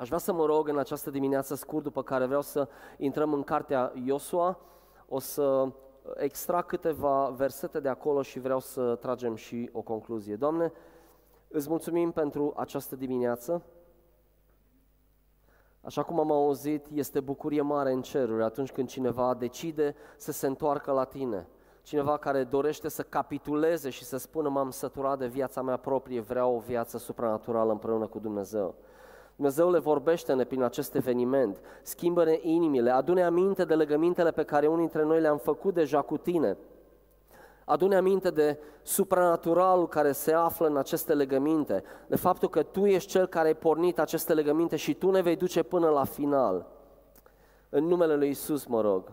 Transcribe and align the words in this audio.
Aș 0.00 0.06
vrea 0.06 0.18
să 0.18 0.32
mă 0.32 0.44
rog 0.44 0.68
în 0.68 0.78
această 0.78 1.10
dimineață 1.10 1.54
scurt, 1.54 1.82
după 1.82 2.02
care 2.02 2.26
vreau 2.26 2.42
să 2.42 2.68
intrăm 2.96 3.32
în 3.32 3.42
cartea 3.42 3.92
Iosua, 4.04 4.58
o 5.08 5.18
să 5.18 5.72
extrag 6.16 6.66
câteva 6.66 7.28
versete 7.28 7.80
de 7.80 7.88
acolo 7.88 8.22
și 8.22 8.38
vreau 8.38 8.60
să 8.60 8.94
tragem 8.94 9.34
și 9.34 9.70
o 9.72 9.80
concluzie. 9.80 10.36
Doamne, 10.36 10.72
îți 11.48 11.68
mulțumim 11.68 12.10
pentru 12.10 12.52
această 12.56 12.96
dimineață. 12.96 13.62
Așa 15.80 16.02
cum 16.02 16.18
am 16.18 16.30
auzit, 16.30 16.86
este 16.92 17.20
bucurie 17.20 17.62
mare 17.62 17.92
în 17.92 18.02
ceruri 18.02 18.42
atunci 18.42 18.72
când 18.72 18.88
cineva 18.88 19.34
decide 19.34 19.94
să 20.16 20.32
se 20.32 20.46
întoarcă 20.46 20.92
la 20.92 21.04
tine. 21.04 21.46
Cineva 21.82 22.16
care 22.16 22.44
dorește 22.44 22.88
să 22.88 23.02
capituleze 23.02 23.90
și 23.90 24.04
să 24.04 24.16
spună 24.16 24.48
m-am 24.48 24.70
săturat 24.70 25.18
de 25.18 25.26
viața 25.26 25.62
mea 25.62 25.76
proprie, 25.76 26.20
vreau 26.20 26.54
o 26.54 26.58
viață 26.58 26.98
supranaturală 26.98 27.72
împreună 27.72 28.06
cu 28.06 28.18
Dumnezeu. 28.18 28.74
Dumnezeu 29.40 29.70
le 29.70 29.78
vorbește-ne 29.78 30.44
prin 30.44 30.62
acest 30.62 30.94
eveniment, 30.94 31.60
schimbă-ne 31.82 32.38
inimile, 32.42 32.90
adune 32.90 33.22
aminte 33.22 33.64
de 33.64 33.74
legămintele 33.74 34.30
pe 34.30 34.42
care 34.42 34.66
unii 34.66 34.78
dintre 34.78 35.02
noi 35.02 35.20
le-am 35.20 35.38
făcut 35.38 35.74
deja 35.74 36.02
cu 36.02 36.16
tine. 36.16 36.56
Adune 37.64 37.96
aminte 37.96 38.30
de 38.30 38.58
supranaturalul 38.82 39.88
care 39.88 40.12
se 40.12 40.32
află 40.32 40.66
în 40.66 40.76
aceste 40.76 41.14
legăminte, 41.14 41.82
de 42.06 42.16
faptul 42.16 42.48
că 42.48 42.62
Tu 42.62 42.86
ești 42.86 43.10
Cel 43.10 43.26
care 43.26 43.46
ai 43.46 43.54
pornit 43.54 43.98
aceste 43.98 44.34
legăminte 44.34 44.76
și 44.76 44.94
Tu 44.94 45.10
ne 45.10 45.20
vei 45.20 45.36
duce 45.36 45.62
până 45.62 45.88
la 45.88 46.04
final. 46.04 46.66
În 47.68 47.84
numele 47.84 48.16
Lui 48.16 48.28
Isus 48.28 48.64
mă 48.66 48.80
rog. 48.80 49.12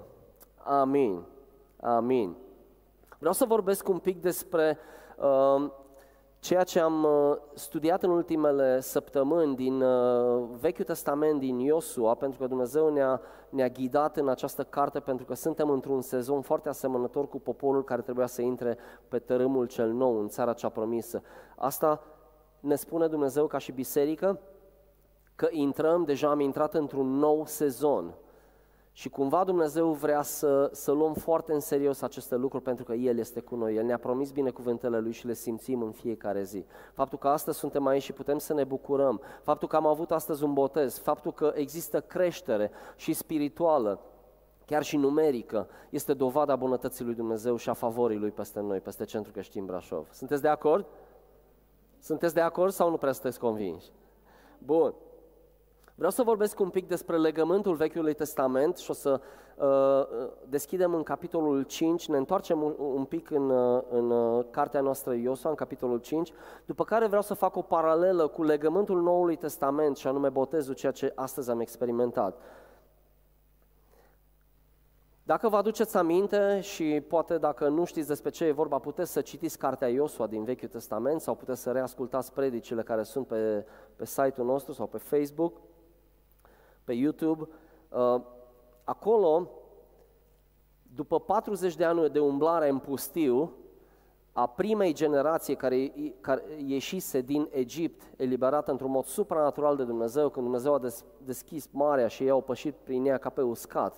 Amin. 0.57 1.23
Amin. 1.81 2.35
Vreau 3.17 3.33
să 3.33 3.45
vorbesc 3.45 3.89
un 3.89 3.97
pic 3.97 4.21
despre 4.21 4.77
uh, 5.17 5.69
ceea 6.39 6.63
ce 6.63 6.79
am 6.79 7.03
uh, 7.03 7.37
studiat 7.53 8.03
în 8.03 8.09
ultimele 8.09 8.79
săptămâni 8.79 9.55
din 9.55 9.81
uh, 9.81 10.47
Vechiul 10.59 10.85
Testament, 10.85 11.39
din 11.39 11.59
Iosua, 11.59 12.13
pentru 12.13 12.39
că 12.39 12.47
Dumnezeu 12.47 12.89
ne-a, 12.93 13.21
ne-a 13.49 13.67
ghidat 13.69 14.17
în 14.17 14.29
această 14.29 14.63
carte, 14.63 14.99
pentru 14.99 15.25
că 15.25 15.33
suntem 15.33 15.69
într-un 15.69 16.01
sezon 16.01 16.41
foarte 16.41 16.69
asemănător 16.69 17.27
cu 17.27 17.39
poporul 17.39 17.83
care 17.83 18.01
trebuia 18.01 18.27
să 18.27 18.41
intre 18.41 18.77
pe 19.07 19.19
tărâmul 19.19 19.65
cel 19.65 19.91
nou, 19.91 20.19
în 20.19 20.27
țara 20.27 20.53
cea 20.53 20.69
promisă. 20.69 21.21
Asta 21.55 22.03
ne 22.59 22.75
spune 22.75 23.07
Dumnezeu 23.07 23.47
ca 23.47 23.57
și 23.57 23.71
biserică, 23.71 24.39
că 25.35 25.47
intrăm, 25.51 26.03
deja 26.03 26.29
am 26.29 26.39
intrat 26.39 26.73
într-un 26.73 27.17
nou 27.17 27.45
sezon. 27.45 28.13
Și 28.97 29.09
cumva 29.09 29.43
Dumnezeu 29.43 29.91
vrea 29.91 30.21
să, 30.21 30.69
să 30.71 30.91
luăm 30.91 31.13
foarte 31.13 31.53
în 31.53 31.59
serios 31.59 32.01
aceste 32.01 32.35
lucruri 32.35 32.63
pentru 32.63 32.83
că 32.83 32.93
El 32.93 33.17
este 33.17 33.39
cu 33.39 33.55
noi. 33.55 33.75
El 33.75 33.85
ne-a 33.85 33.97
promis 33.97 34.31
binecuvântele 34.31 34.99
Lui 34.99 35.11
și 35.11 35.25
le 35.25 35.33
simțim 35.33 35.81
în 35.81 35.91
fiecare 35.91 36.43
zi. 36.43 36.65
Faptul 36.93 37.17
că 37.17 37.27
astăzi 37.27 37.57
suntem 37.57 37.85
aici 37.85 38.03
și 38.03 38.13
putem 38.13 38.37
să 38.37 38.53
ne 38.53 38.63
bucurăm, 38.63 39.21
faptul 39.41 39.67
că 39.67 39.75
am 39.75 39.85
avut 39.85 40.11
astăzi 40.11 40.43
un 40.43 40.53
botez, 40.53 40.97
faptul 40.97 41.33
că 41.33 41.51
există 41.55 42.01
creștere 42.01 42.71
și 42.95 43.13
spirituală, 43.13 43.99
chiar 44.65 44.83
și 44.83 44.97
numerică, 44.97 45.67
este 45.89 46.13
dovada 46.13 46.55
bunătății 46.55 47.05
lui 47.05 47.15
Dumnezeu 47.15 47.55
și 47.55 47.69
a 47.69 47.73
favorii 47.73 48.17
Lui 48.17 48.31
peste 48.31 48.59
noi, 48.59 48.79
peste 48.79 49.05
Centrul 49.05 49.33
Creștin 49.33 49.65
Brașov. 49.65 50.07
Sunteți 50.11 50.41
de 50.41 50.47
acord? 50.47 50.85
Sunteți 51.99 52.33
de 52.33 52.41
acord 52.41 52.71
sau 52.71 52.89
nu 52.89 52.97
prea 52.97 53.11
sunteți 53.11 53.39
convinși? 53.39 53.91
Bun. 54.57 54.93
Vreau 55.97 56.11
să 56.11 56.23
vorbesc 56.23 56.59
un 56.59 56.69
pic 56.69 56.87
despre 56.87 57.17
legământul 57.17 57.75
Vechiului 57.75 58.13
Testament 58.13 58.77
și 58.77 58.91
o 58.91 58.93
să 58.93 59.21
uh, 59.55 60.29
deschidem 60.49 60.93
în 60.93 61.03
capitolul 61.03 61.63
5, 61.63 62.07
ne 62.07 62.17
întoarcem 62.17 62.61
un, 62.61 62.73
un 62.77 63.05
pic 63.05 63.31
în, 63.31 63.49
uh, 63.49 63.81
în 63.89 64.11
uh, 64.11 64.45
cartea 64.51 64.81
noastră 64.81 65.13
Iosua, 65.13 65.49
în 65.49 65.55
capitolul 65.55 65.97
5, 65.97 66.31
după 66.65 66.83
care 66.83 67.07
vreau 67.07 67.21
să 67.21 67.33
fac 67.33 67.55
o 67.55 67.61
paralelă 67.61 68.27
cu 68.27 68.43
legământul 68.43 69.01
Noului 69.01 69.35
Testament 69.35 69.97
și 69.97 70.07
anume 70.07 70.29
botezul, 70.29 70.73
ceea 70.73 70.91
ce 70.91 71.11
astăzi 71.15 71.49
am 71.49 71.59
experimentat. 71.59 72.41
Dacă 75.23 75.49
vă 75.49 75.55
aduceți 75.57 75.97
aminte 75.97 76.59
și 76.61 77.03
poate 77.07 77.37
dacă 77.37 77.67
nu 77.67 77.85
știți 77.85 78.07
despre 78.07 78.29
ce 78.29 78.45
e 78.45 78.51
vorba, 78.51 78.79
puteți 78.79 79.11
să 79.11 79.21
citiți 79.21 79.57
cartea 79.57 79.87
Iosua 79.87 80.27
din 80.27 80.43
Vechiul 80.43 80.67
Testament 80.67 81.21
sau 81.21 81.35
puteți 81.35 81.61
să 81.61 81.71
reascultați 81.71 82.33
predicile 82.33 82.83
care 82.83 83.03
sunt 83.03 83.27
pe, 83.27 83.65
pe 83.95 84.05
site-ul 84.05 84.47
nostru 84.47 84.73
sau 84.73 84.87
pe 84.87 84.97
Facebook 84.97 85.53
pe 86.87 86.93
YouTube. 86.93 87.47
Uh, 87.89 88.21
acolo, 88.83 89.49
după 90.95 91.19
40 91.19 91.75
de 91.75 91.83
ani 91.83 92.09
de 92.09 92.19
umblare 92.19 92.69
în 92.69 92.79
pustiu, 92.79 93.53
a 94.33 94.47
primei 94.47 94.93
generație 94.93 95.55
care, 95.55 95.93
care 96.21 96.43
ieșise 96.65 97.21
din 97.21 97.47
Egipt, 97.51 98.01
eliberată 98.17 98.71
într-un 98.71 98.91
mod 98.91 99.05
supranatural 99.05 99.75
de 99.75 99.83
Dumnezeu, 99.83 100.29
când 100.29 100.45
Dumnezeu 100.45 100.73
a 100.73 100.79
des, 100.79 101.05
deschis 101.25 101.67
marea 101.71 102.07
și 102.07 102.23
ei 102.23 102.29
au 102.29 102.41
pășit 102.41 102.75
prin 102.83 103.05
ea 103.05 103.17
ca 103.17 103.29
pe 103.29 103.41
uscat. 103.41 103.95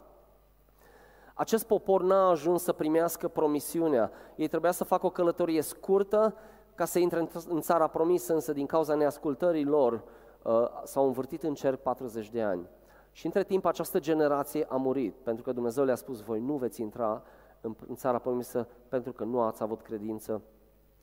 Acest 1.34 1.66
popor 1.66 2.04
n-a 2.04 2.30
ajuns 2.30 2.64
să 2.64 2.72
primească 2.72 3.28
promisiunea. 3.28 4.12
Ei 4.36 4.48
trebuia 4.48 4.72
să 4.72 4.84
facă 4.84 5.06
o 5.06 5.10
călătorie 5.10 5.62
scurtă 5.62 6.36
ca 6.76 6.86
să 6.86 7.00
intre 7.00 7.30
în 7.48 7.62
țara 7.62 7.88
promisă, 7.88 8.34
însă 8.34 8.54
din 8.54 8.66
cauza 8.66 8.96
neascultării 8.96 9.66
lor 9.66 10.04
uh, 10.44 10.68
s-au 10.84 11.06
învârtit 11.06 11.44
în 11.44 11.54
cer 11.54 11.76
40 11.76 12.30
de 12.30 12.42
ani. 12.42 12.70
Și 13.12 13.26
între 13.26 13.44
timp 13.44 13.66
această 13.66 14.00
generație 14.00 14.66
a 14.70 14.76
murit, 14.76 15.14
pentru 15.24 15.44
că 15.44 15.52
Dumnezeu 15.52 15.84
le-a 15.84 15.96
spus, 15.96 16.22
voi 16.22 16.40
nu 16.40 16.54
veți 16.54 16.82
intra 16.82 17.24
în, 17.62 17.76
în 17.88 17.96
țara 17.96 18.18
promisă 18.18 18.68
pentru 18.90 19.12
că 19.12 19.24
nu 19.24 19.42
ați 19.42 19.64
avut 19.64 19.82
credință 19.82 20.42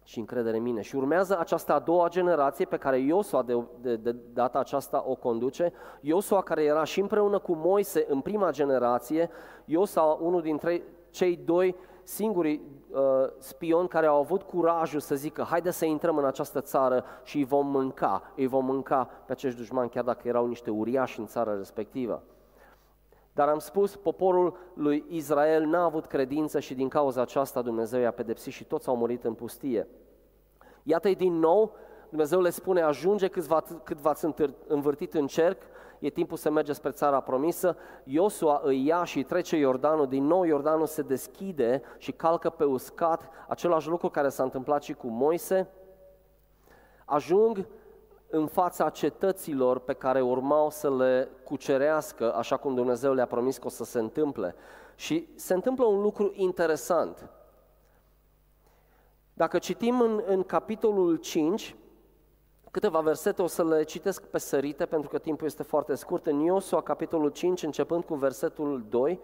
și 0.07 0.19
încredere 0.19 0.57
în 0.57 0.63
mine. 0.63 0.81
Și 0.81 0.97
urmează 0.97 1.39
această 1.39 1.73
a 1.73 1.79
doua 1.79 2.09
generație 2.09 2.65
pe 2.65 2.77
care 2.77 2.99
Iosua 2.99 3.43
de, 3.43 3.65
de, 3.81 3.97
de 3.97 4.17
data 4.33 4.59
aceasta 4.59 5.05
o 5.07 5.15
conduce. 5.15 5.73
Iosua 6.01 6.43
care 6.43 6.65
era 6.65 6.85
și 6.85 7.01
împreună 7.01 7.39
cu 7.39 7.55
Moise 7.55 8.07
în 8.09 8.21
prima 8.21 8.51
generație, 8.51 9.31
Iosua 9.65 10.13
unul 10.13 10.43
dintre 10.43 10.83
cei 11.11 11.37
doi 11.37 11.77
singurii 12.07 12.63
uh, 12.91 13.01
spioni 13.39 13.89
care 13.89 14.07
au 14.07 14.21
avut 14.21 14.43
curajul 14.43 15.01
să 15.01 15.15
zică 15.15 15.43
haide 15.43 15.71
să 15.71 15.85
intrăm 15.85 16.17
în 16.17 16.25
această 16.25 16.61
țară 16.61 17.05
și 17.25 17.37
îi 17.37 17.45
vom 17.45 17.67
mânca, 17.67 18.33
îi 18.37 18.47
vom 18.47 18.65
mânca 18.65 19.11
pe 19.27 19.33
acești 19.33 19.59
dușmani 19.59 19.91
chiar 19.91 20.05
dacă 20.05 20.29
erau 20.29 20.47
niște 20.47 20.71
uriași 20.71 21.19
în 21.19 21.27
țara 21.27 21.57
respectivă. 21.57 22.23
Dar 23.33 23.49
am 23.49 23.59
spus, 23.59 23.97
poporul 23.97 24.57
lui 24.75 25.05
Israel 25.09 25.65
n-a 25.65 25.85
avut 25.85 26.07
credință 26.07 26.61
și 26.61 26.75
din 26.75 26.89
cauza 26.89 27.21
aceasta 27.21 27.63
Dumnezeu 27.63 28.01
i-a 28.01 28.11
pedepsit 28.11 28.53
și 28.53 28.65
toți 28.65 28.89
au 28.89 28.97
murit 28.97 29.25
în 29.25 29.35
pustie. 29.35 29.89
Iată-i 30.83 31.15
din 31.15 31.39
nou, 31.39 31.75
Dumnezeu 32.09 32.41
le 32.41 32.51
spune, 32.51 32.81
ajunge 32.81 33.29
cât, 33.29 33.43
v 33.43 33.55
cât 33.83 33.99
v-ați 33.99 34.27
învârtit 34.67 35.15
în 35.15 35.27
cerc, 35.27 35.63
e 35.99 36.11
timpul 36.11 36.37
să 36.37 36.51
mergeți 36.51 36.79
spre 36.79 36.91
țara 36.91 37.21
promisă, 37.21 37.77
Iosua 38.05 38.61
îi 38.65 38.87
ia 38.87 39.05
și 39.05 39.23
trece 39.23 39.57
Iordanul, 39.57 40.07
din 40.07 40.25
nou 40.25 40.45
Iordanul 40.45 40.87
se 40.87 41.03
deschide 41.03 41.83
și 41.99 42.13
calcă 42.13 42.51
pe 42.51 42.65
uscat, 42.65 43.29
același 43.49 43.89
lucru 43.89 44.09
care 44.09 44.29
s-a 44.29 44.43
întâmplat 44.43 44.83
și 44.83 44.93
cu 44.93 45.07
Moise, 45.07 45.69
ajung 47.05 47.67
în 48.31 48.47
fața 48.47 48.91
cetăților 48.91 49.79
pe 49.79 49.93
care 49.93 50.21
urmau 50.21 50.71
să 50.71 50.97
le 50.97 51.29
cucerească, 51.45 52.35
așa 52.35 52.57
cum 52.57 52.75
Dumnezeu 52.75 53.13
le-a 53.13 53.27
promis 53.27 53.59
că 53.59 53.67
o 53.67 53.71
să 53.71 53.85
se 53.85 53.99
întâmple. 53.99 54.55
Și 54.95 55.29
se 55.35 55.55
întâmplă 55.55 55.85
un 55.85 56.01
lucru 56.01 56.33
interesant. 56.35 57.31
Dacă 59.33 59.59
citim 59.59 60.01
în, 60.01 60.23
în 60.27 60.43
capitolul 60.43 61.17
5, 61.17 61.77
câteva 62.77 63.01
versete, 63.01 63.43
o 63.43 63.47
să 63.47 63.65
le 63.65 63.83
citesc 63.83 64.23
pe 64.23 64.39
sărite, 64.39 64.87
pentru 64.87 65.09
că 65.09 65.19
timpul 65.19 65.47
este 65.47 65.63
foarte 65.63 65.95
scurt. 65.95 66.27
În 66.27 66.41
Iosua, 66.41 66.83
capitolul 66.83 67.31
5, 67.31 67.63
începând 67.63 68.05
cu 68.05 68.15
versetul 68.15 68.85
2, 68.89 69.21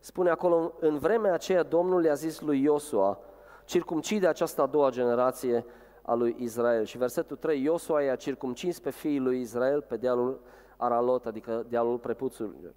spune 0.00 0.30
acolo, 0.30 0.72
în 0.80 0.98
vremea 0.98 1.32
aceea 1.32 1.62
Domnul 1.62 2.04
i-a 2.04 2.14
zis 2.14 2.40
lui 2.40 2.62
Iosua, 2.62 3.18
circumcide 3.64 4.26
această 4.26 4.62
a 4.62 4.66
doua 4.66 4.90
generație 4.90 5.64
a 6.02 6.14
lui 6.14 6.36
Israel. 6.38 6.84
Și 6.84 6.98
versetul 6.98 7.36
3, 7.36 7.62
Iosua 7.62 8.02
i-a 8.02 8.16
circumcins 8.16 8.78
pe 8.78 8.90
fiii 8.90 9.18
lui 9.18 9.40
Israel 9.40 9.80
pe 9.80 9.96
dealul 9.96 10.40
Aralot, 10.76 11.26
adică 11.26 11.66
dealul 11.68 11.98
prepuțului. 11.98 12.74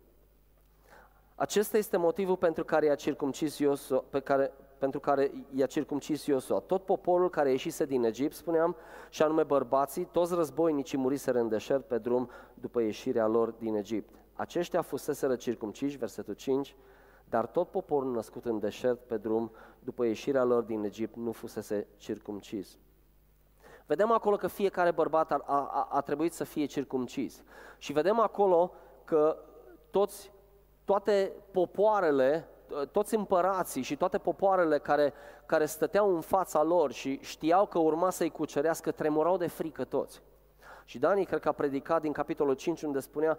Acesta 1.36 1.78
este 1.78 1.98
motivul 1.98 2.38
pentru 2.38 2.64
care 2.64 2.86
i-a 2.86 2.96
circumcis 2.96 3.58
Iosua, 3.58 4.04
pe 4.10 4.20
care, 4.20 4.52
pentru 4.82 5.00
care 5.00 5.32
i-a 5.56 5.66
circumcis 5.66 6.26
Iosua. 6.26 6.60
Tot 6.60 6.86
poporul 6.86 7.30
care 7.30 7.50
ieșise 7.50 7.86
din 7.86 8.04
Egipt, 8.04 8.34
spuneam, 8.34 8.76
și 9.10 9.22
anume 9.22 9.44
bărbații, 9.44 10.06
toți 10.06 10.34
războinicii 10.34 10.98
muriseră 10.98 11.40
în 11.40 11.50
deșert 11.50 11.86
pe 11.88 11.98
drum 11.98 12.30
după 12.54 12.82
ieșirea 12.82 13.28
lor 13.28 13.50
din 13.50 13.76
Egipt. 13.76 14.16
Aceștia 14.34 14.82
fuseseră 14.82 15.36
circumciși, 15.36 15.98
versetul 15.98 16.34
5, 16.34 16.76
dar 17.30 17.46
tot 17.46 17.68
poporul 17.68 18.12
născut 18.12 18.46
în 18.46 18.60
deșert 18.60 19.00
pe 19.00 19.18
drum 19.18 19.52
după 19.80 20.06
ieșirea 20.06 20.44
lor 20.44 20.64
din 20.64 20.84
Egipt 20.84 21.16
nu 21.16 21.32
fusese 21.32 21.88
circumcis. 21.98 22.78
Vedem 23.86 24.12
acolo 24.12 24.36
că 24.36 24.48
fiecare 24.48 24.92
bărbat 24.92 25.32
a, 25.32 25.44
a, 25.46 25.88
a 25.92 26.02
trebuit 26.02 26.34
să 26.34 26.44
fie 26.44 26.66
circumcis. 26.66 27.44
Și 27.78 27.94
vedem 27.94 28.20
acolo 28.20 28.74
că 29.06 29.38
toți, 29.90 30.32
toate 30.86 31.32
popoarele 31.52 32.51
toți 32.92 33.16
împărații 33.16 33.82
și 33.82 33.96
toate 33.96 34.18
popoarele 34.18 34.80
care, 34.80 35.14
care 35.46 35.66
stăteau 35.66 36.16
în 36.16 36.22
fața 36.22 36.64
lor 36.64 36.92
și 36.92 37.20
știau 37.22 37.66
că 37.66 37.80
urma 37.80 38.10
să-i 38.10 38.30
cucerească, 38.30 38.92
tremurau 38.92 39.38
de 39.38 39.48
frică 39.48 39.84
toți. 39.84 40.22
Și 40.86 41.00
Dani 41.00 41.26
cred 41.26 41.40
că 41.40 41.48
a 41.48 41.52
predicat 41.52 42.02
din 42.02 42.12
capitolul 42.12 42.54
5 42.54 42.82
unde 42.82 43.00
spunea 43.00 43.38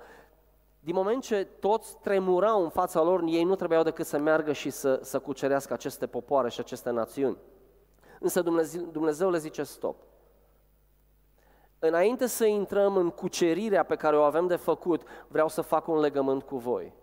din 0.84 0.94
moment 0.94 1.22
ce 1.22 1.44
toți 1.44 1.96
tremurau 2.00 2.62
în 2.62 2.68
fața 2.68 3.02
lor, 3.02 3.22
ei 3.26 3.44
nu 3.44 3.54
trebuiau 3.54 3.82
decât 3.82 4.06
să 4.06 4.18
meargă 4.18 4.52
și 4.52 4.70
să, 4.70 5.00
să 5.02 5.18
cucerească 5.18 5.72
aceste 5.72 6.06
popoare 6.06 6.48
și 6.48 6.60
aceste 6.60 6.90
națiuni. 6.90 7.36
Însă 8.20 8.42
Dumnezeu, 8.42 8.82
Dumnezeu 8.82 9.30
le 9.30 9.38
zice 9.38 9.62
stop. 9.62 9.96
Înainte 11.78 12.26
să 12.26 12.44
intrăm 12.44 12.96
în 12.96 13.10
cucerirea 13.10 13.82
pe 13.82 13.96
care 13.96 14.16
o 14.16 14.22
avem 14.22 14.46
de 14.46 14.56
făcut, 14.56 15.02
vreau 15.28 15.48
să 15.48 15.60
fac 15.60 15.88
un 15.88 15.98
legământ 15.98 16.42
cu 16.42 16.56
voi. 16.56 16.94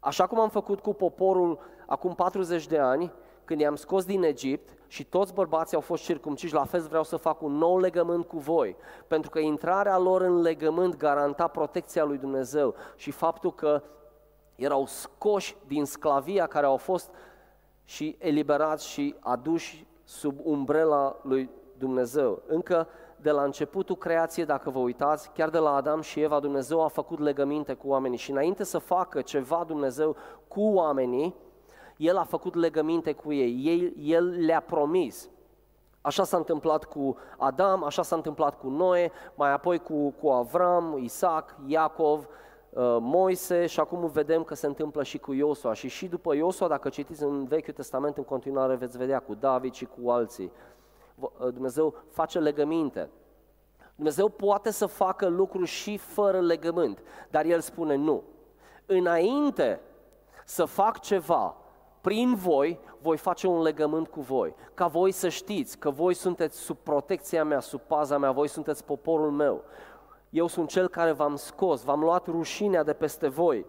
Așa 0.00 0.26
cum 0.26 0.40
am 0.40 0.48
făcut 0.48 0.80
cu 0.80 0.94
poporul 0.94 1.58
acum 1.86 2.14
40 2.14 2.66
de 2.66 2.78
ani, 2.78 3.12
când 3.44 3.60
i-am 3.60 3.76
scos 3.76 4.04
din 4.04 4.22
Egipt 4.22 4.76
și 4.86 5.04
toți 5.04 5.34
bărbații 5.34 5.76
au 5.76 5.82
fost 5.82 6.02
circumciși, 6.02 6.54
la 6.54 6.64
fel 6.64 6.80
vreau 6.80 7.02
să 7.02 7.16
fac 7.16 7.42
un 7.42 7.52
nou 7.52 7.78
legământ 7.78 8.26
cu 8.26 8.38
voi, 8.38 8.76
pentru 9.06 9.30
că 9.30 9.38
intrarea 9.38 9.98
lor 9.98 10.22
în 10.22 10.40
legământ 10.40 10.96
garanta 10.96 11.46
protecția 11.46 12.04
lui 12.04 12.18
Dumnezeu 12.18 12.74
și 12.96 13.10
faptul 13.10 13.54
că 13.54 13.82
erau 14.54 14.86
scoși 14.86 15.56
din 15.66 15.84
sclavia 15.84 16.46
care 16.46 16.66
au 16.66 16.76
fost 16.76 17.10
și 17.84 18.16
eliberați 18.18 18.88
și 18.88 19.14
aduși 19.20 19.86
sub 20.04 20.38
umbrela 20.42 21.16
lui 21.22 21.50
Dumnezeu. 21.78 22.42
Încă 22.46 22.88
de 23.22 23.30
la 23.30 23.42
începutul 23.42 23.96
creației, 23.96 24.46
dacă 24.46 24.70
vă 24.70 24.78
uitați, 24.78 25.30
chiar 25.32 25.48
de 25.48 25.58
la 25.58 25.74
Adam 25.74 26.00
și 26.00 26.20
Eva, 26.20 26.40
Dumnezeu 26.40 26.84
a 26.84 26.88
făcut 26.88 27.18
legăminte 27.18 27.74
cu 27.74 27.88
oamenii 27.88 28.18
și 28.18 28.30
înainte 28.30 28.64
să 28.64 28.78
facă 28.78 29.20
ceva 29.20 29.64
Dumnezeu 29.66 30.16
cu 30.48 30.62
oamenii, 30.62 31.34
El 31.96 32.16
a 32.16 32.24
făcut 32.24 32.54
legăminte 32.54 33.12
cu 33.12 33.32
ei, 33.32 33.62
El, 33.64 33.92
El 33.98 34.44
le-a 34.44 34.60
promis. 34.60 35.28
Așa 36.00 36.24
s-a 36.24 36.36
întâmplat 36.36 36.84
cu 36.84 37.16
Adam, 37.38 37.84
așa 37.84 38.02
s-a 38.02 38.16
întâmplat 38.16 38.58
cu 38.58 38.68
Noe, 38.68 39.10
mai 39.34 39.52
apoi 39.52 39.78
cu, 39.78 40.10
cu 40.10 40.28
Avram, 40.28 40.98
Isaac, 41.02 41.56
Iacov, 41.66 42.18
uh, 42.70 42.96
Moise 43.00 43.66
și 43.66 43.80
acum 43.80 44.06
vedem 44.06 44.42
că 44.42 44.54
se 44.54 44.66
întâmplă 44.66 45.02
și 45.02 45.18
cu 45.18 45.32
Iosua. 45.32 45.72
Și 45.72 45.88
și 45.88 46.06
după 46.06 46.34
Iosua, 46.34 46.68
dacă 46.68 46.88
citiți 46.88 47.22
în 47.22 47.44
Vechiul 47.44 47.72
Testament 47.72 48.16
în 48.16 48.24
continuare, 48.24 48.74
veți 48.74 48.98
vedea 48.98 49.18
cu 49.18 49.34
David 49.34 49.72
și 49.72 49.84
cu 49.84 50.10
alții. 50.10 50.52
Uh, 51.20 51.52
Dumnezeu 51.52 51.94
face 52.08 52.38
legăminte. 52.38 53.10
Dumnezeu 53.94 54.28
poate 54.28 54.70
să 54.70 54.86
facă 54.86 55.26
lucruri 55.26 55.66
și 55.66 55.96
fără 55.96 56.40
legământ, 56.40 57.02
dar 57.30 57.44
El 57.44 57.60
spune 57.60 57.94
nu. 57.94 58.22
Înainte 58.86 59.80
să 60.44 60.64
fac 60.64 61.00
ceva 61.00 61.56
prin 62.00 62.34
voi, 62.34 62.80
voi 63.00 63.16
face 63.16 63.46
un 63.46 63.62
legământ 63.62 64.08
cu 64.08 64.20
voi, 64.20 64.54
ca 64.74 64.86
voi 64.86 65.12
să 65.12 65.28
știți 65.28 65.78
că 65.78 65.90
voi 65.90 66.14
sunteți 66.14 66.58
sub 66.58 66.76
protecția 66.76 67.44
mea, 67.44 67.60
sub 67.60 67.80
paza 67.80 68.18
mea, 68.18 68.32
voi 68.32 68.48
sunteți 68.48 68.84
poporul 68.84 69.30
meu. 69.30 69.64
Eu 70.30 70.46
sunt 70.46 70.68
cel 70.68 70.88
care 70.88 71.12
v-am 71.12 71.36
scos, 71.36 71.82
v-am 71.82 72.00
luat 72.00 72.26
rușinea 72.26 72.82
de 72.82 72.92
peste 72.92 73.28
voi. 73.28 73.66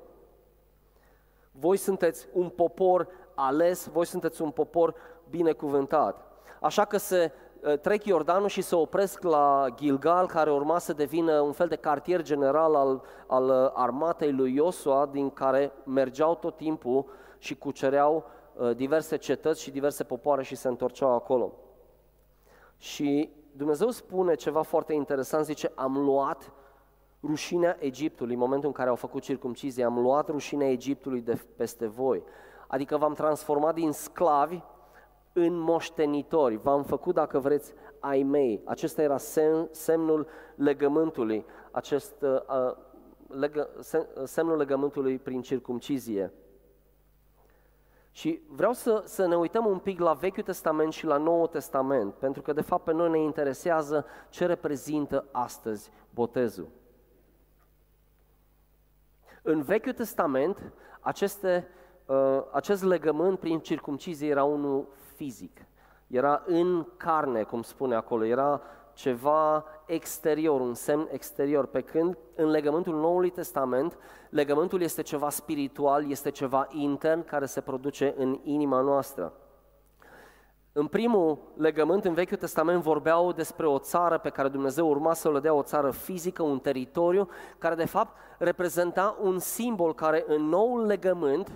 Voi 1.51 1.77
sunteți 1.77 2.27
un 2.33 2.49
popor 2.49 3.07
ales, 3.35 3.87
voi 3.87 4.05
sunteți 4.05 4.41
un 4.41 4.51
popor 4.51 4.95
binecuvântat. 5.29 6.30
Așa 6.63 6.85
că 6.85 6.97
se 6.97 7.31
uh, 7.61 7.79
trec 7.79 8.05
Iordanul 8.05 8.47
și 8.47 8.61
se 8.61 8.75
opresc 8.75 9.23
la 9.23 9.65
Gilgal, 9.75 10.27
care 10.27 10.51
urma 10.51 10.79
să 10.79 10.93
devină 10.93 11.39
un 11.39 11.51
fel 11.51 11.67
de 11.67 11.75
cartier 11.75 12.21
general 12.21 12.75
al, 12.75 13.01
al 13.27 13.49
uh, 13.49 13.71
armatei 13.73 14.31
lui 14.31 14.55
Iosua, 14.55 15.05
din 15.11 15.29
care 15.29 15.71
mergeau 15.83 16.35
tot 16.35 16.57
timpul 16.57 17.05
și 17.37 17.55
cucereau 17.55 18.25
uh, 18.53 18.75
diverse 18.75 19.17
cetăți 19.17 19.61
și 19.61 19.71
diverse 19.71 20.03
popoare 20.03 20.43
și 20.43 20.55
se 20.55 20.67
întorceau 20.67 21.13
acolo. 21.13 21.53
Și 22.77 23.29
Dumnezeu 23.51 23.89
spune 23.89 24.35
ceva 24.35 24.61
foarte 24.61 24.93
interesant, 24.93 25.45
zice, 25.45 25.71
am 25.75 25.97
luat 25.97 26.51
rușinea 27.23 27.77
Egiptului, 27.79 28.33
în 28.33 28.39
momentul 28.39 28.67
în 28.67 28.73
care 28.73 28.89
au 28.89 28.95
făcut 28.95 29.21
circumcizie, 29.21 29.83
am 29.83 29.99
luat 29.99 30.27
rușinea 30.27 30.69
Egiptului 30.69 31.21
de 31.21 31.41
peste 31.55 31.87
voi. 31.87 32.23
Adică 32.67 32.97
v-am 32.97 33.13
transformat 33.13 33.73
din 33.73 33.91
sclavi 33.91 34.61
în 35.33 35.59
moștenitori, 35.59 36.55
v-am 36.55 36.83
făcut, 36.83 37.15
dacă 37.15 37.39
vreți, 37.39 37.73
ai 37.99 38.23
mei. 38.23 38.61
Acesta 38.65 39.01
era 39.01 39.17
sem, 39.17 39.67
semnul 39.71 40.27
legământului, 40.55 41.45
acest, 41.71 42.21
uh, 42.21 42.75
legă, 43.27 43.69
sem, 43.79 44.07
semnul 44.23 44.57
legământului 44.57 45.17
prin 45.17 45.41
circumcizie. 45.41 46.33
Și 48.11 48.41
vreau 48.47 48.73
să, 48.73 49.01
să 49.05 49.27
ne 49.27 49.35
uităm 49.35 49.65
un 49.65 49.77
pic 49.77 49.99
la 49.99 50.13
Vechiul 50.13 50.43
Testament 50.43 50.93
și 50.93 51.05
la 51.05 51.17
Noul 51.17 51.47
Testament, 51.47 52.13
pentru 52.13 52.41
că 52.41 52.53
de 52.53 52.61
fapt 52.61 52.83
pe 52.83 52.93
noi 52.93 53.09
ne 53.09 53.19
interesează 53.19 54.05
ce 54.29 54.45
reprezintă 54.45 55.25
astăzi 55.31 55.91
botezul. 56.13 56.67
În 59.41 59.61
Vechiul 59.61 59.93
Testament, 59.93 60.71
aceste, 60.99 61.67
uh, 62.05 62.43
acest 62.51 62.83
legământ 62.83 63.39
prin 63.39 63.59
circumcizie 63.59 64.29
era 64.29 64.43
unul 64.43 64.87
fizic. 65.21 65.65
Era 66.07 66.43
în 66.45 66.87
carne, 66.97 67.43
cum 67.43 67.61
spune 67.61 67.95
acolo, 67.95 68.25
era 68.25 68.61
ceva 68.93 69.65
exterior, 69.85 70.61
un 70.61 70.73
semn 70.73 71.07
exterior, 71.11 71.65
pe 71.65 71.81
când 71.81 72.17
în 72.35 72.49
legământul 72.49 72.95
Noului 72.95 73.29
Testament, 73.29 73.97
legământul 74.29 74.81
este 74.81 75.01
ceva 75.01 75.29
spiritual, 75.29 76.09
este 76.09 76.31
ceva 76.31 76.67
intern 76.71 77.25
care 77.25 77.45
se 77.45 77.61
produce 77.61 78.13
în 78.17 78.39
inima 78.43 78.81
noastră. 78.81 79.33
În 80.73 80.87
primul 80.87 81.37
legământ, 81.57 82.05
în 82.05 82.13
Vechiul 82.13 82.37
Testament, 82.37 82.81
vorbeau 82.81 83.31
despre 83.31 83.67
o 83.67 83.79
țară 83.79 84.17
pe 84.17 84.29
care 84.29 84.47
Dumnezeu 84.47 84.89
urma 84.89 85.13
să 85.13 85.29
o 85.29 85.39
dea, 85.39 85.53
o 85.53 85.63
țară 85.63 85.91
fizică, 85.91 86.43
un 86.43 86.59
teritoriu, 86.59 87.29
care 87.57 87.75
de 87.75 87.85
fapt 87.85 88.17
reprezenta 88.37 89.17
un 89.21 89.39
simbol 89.39 89.93
care 89.93 90.23
în 90.27 90.41
noul 90.41 90.85
legământ, 90.85 91.51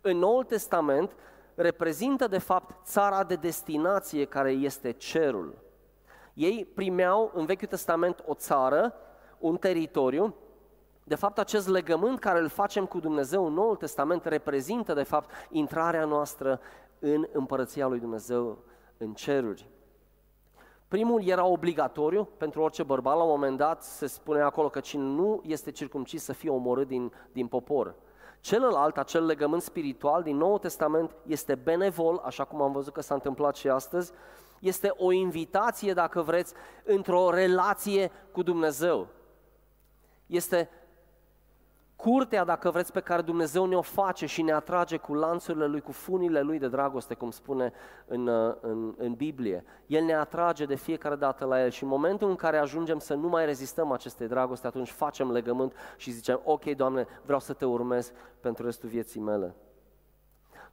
în 0.00 0.18
Noul 0.18 0.44
Testament, 0.44 1.16
reprezintă 1.54 2.26
de 2.26 2.38
fapt 2.38 2.86
țara 2.86 3.24
de 3.24 3.34
destinație 3.34 4.24
care 4.24 4.50
este 4.50 4.92
cerul. 4.92 5.58
Ei 6.34 6.68
primeau 6.74 7.30
în 7.34 7.44
Vechiul 7.44 7.68
Testament 7.68 8.22
o 8.26 8.34
țară, 8.34 8.94
un 9.38 9.56
teritoriu, 9.56 10.34
de 11.06 11.14
fapt, 11.14 11.38
acest 11.38 11.68
legământ 11.68 12.18
care 12.18 12.38
îl 12.38 12.48
facem 12.48 12.86
cu 12.86 13.00
Dumnezeu 13.00 13.46
în 13.46 13.52
Noul 13.52 13.76
Testament 13.76 14.24
reprezintă, 14.24 14.94
de 14.94 15.02
fapt, 15.02 15.30
intrarea 15.50 16.04
noastră 16.04 16.60
în 16.98 17.26
împărăția 17.32 17.86
lui 17.86 17.98
Dumnezeu 17.98 18.58
în 18.96 19.14
ceruri. 19.14 19.68
Primul 20.88 21.26
era 21.26 21.44
obligatoriu 21.44 22.28
pentru 22.36 22.62
orice 22.62 22.82
bărbat, 22.82 23.16
la 23.16 23.22
un 23.22 23.28
moment 23.28 23.56
dat 23.56 23.82
se 23.82 24.06
spune 24.06 24.40
acolo 24.40 24.68
că 24.68 24.80
cine 24.80 25.02
nu 25.02 25.42
este 25.44 25.70
circumcis 25.70 26.22
să 26.22 26.32
fie 26.32 26.50
omorât 26.50 26.88
din, 26.88 27.12
din 27.32 27.46
popor. 27.46 27.94
Celălalt, 28.44 28.98
acel 28.98 29.24
legământ 29.24 29.62
spiritual 29.62 30.22
din 30.22 30.36
Noul 30.36 30.58
Testament, 30.58 31.16
este 31.26 31.54
benevol, 31.54 32.20
așa 32.24 32.44
cum 32.44 32.62
am 32.62 32.72
văzut 32.72 32.92
că 32.92 33.00
s-a 33.00 33.14
întâmplat 33.14 33.56
și 33.56 33.68
astăzi, 33.68 34.12
este 34.60 34.92
o 34.96 35.12
invitație, 35.12 35.92
dacă 35.92 36.22
vreți, 36.22 36.54
într-o 36.84 37.30
relație 37.30 38.10
cu 38.32 38.42
Dumnezeu. 38.42 39.08
Este 40.26 40.70
curtea, 42.04 42.44
dacă 42.44 42.70
vreți, 42.70 42.92
pe 42.92 43.00
care 43.00 43.22
Dumnezeu 43.22 43.64
ne-o 43.64 43.80
face 43.80 44.26
și 44.26 44.42
ne 44.42 44.52
atrage 44.52 44.96
cu 44.96 45.14
lanțurile 45.14 45.66
Lui, 45.66 45.80
cu 45.80 45.92
funile 45.92 46.40
Lui 46.40 46.58
de 46.58 46.68
dragoste, 46.68 47.14
cum 47.14 47.30
spune 47.30 47.72
în, 48.06 48.28
în, 48.60 48.94
în 48.96 49.12
Biblie. 49.12 49.64
El 49.86 50.04
ne 50.04 50.14
atrage 50.14 50.64
de 50.64 50.74
fiecare 50.74 51.14
dată 51.14 51.44
la 51.44 51.62
El 51.62 51.70
și 51.70 51.82
în 51.82 51.88
momentul 51.88 52.28
în 52.28 52.36
care 52.36 52.56
ajungem 52.56 52.98
să 52.98 53.14
nu 53.14 53.28
mai 53.28 53.44
rezistăm 53.44 53.92
acestei 53.92 54.28
dragoste, 54.28 54.66
atunci 54.66 54.90
facem 54.90 55.32
legământ 55.32 55.72
și 55.96 56.10
zicem, 56.10 56.40
ok, 56.44 56.64
Doamne, 56.64 57.06
vreau 57.24 57.40
să 57.40 57.52
Te 57.52 57.64
urmez 57.64 58.12
pentru 58.40 58.64
restul 58.64 58.88
vieții 58.88 59.20
mele. 59.20 59.54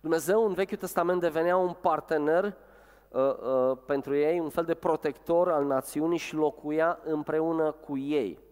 Dumnezeu 0.02 0.46
în 0.46 0.54
Vechiul 0.54 0.78
Testament 0.78 1.20
devenea 1.20 1.58
un 1.58 1.76
partener 1.82 2.44
uh, 2.44 3.22
uh, 3.22 3.78
pentru 3.86 4.16
ei, 4.16 4.40
un 4.40 4.50
fel 4.50 4.64
de 4.64 4.74
protector 4.74 5.52
al 5.52 5.66
națiunii 5.66 6.18
și 6.18 6.36
locuia 6.36 7.00
împreună 7.04 7.72
cu 7.72 7.98
ei. 7.98 8.50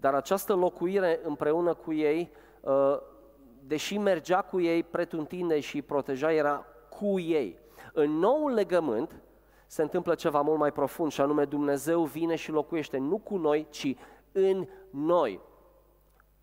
Dar 0.00 0.14
această 0.14 0.54
locuire 0.54 1.20
împreună 1.22 1.74
cu 1.74 1.92
ei, 1.92 2.30
uh, 2.60 2.98
deși 3.66 3.98
mergea 3.98 4.42
cu 4.42 4.60
ei 4.60 4.82
pretutinde 4.82 5.60
și 5.60 5.74
îi 5.74 5.82
proteja, 5.82 6.32
era 6.32 6.66
cu 6.88 7.18
ei. 7.18 7.58
În 7.92 8.10
noul 8.10 8.52
legământ 8.52 9.20
se 9.66 9.82
întâmplă 9.82 10.14
ceva 10.14 10.40
mult 10.40 10.58
mai 10.58 10.72
profund 10.72 11.12
și 11.12 11.20
anume 11.20 11.44
Dumnezeu 11.44 12.02
vine 12.02 12.34
și 12.34 12.50
locuiește 12.50 12.98
nu 12.98 13.18
cu 13.18 13.36
noi, 13.36 13.66
ci 13.70 13.96
în 14.32 14.66
noi 14.90 15.40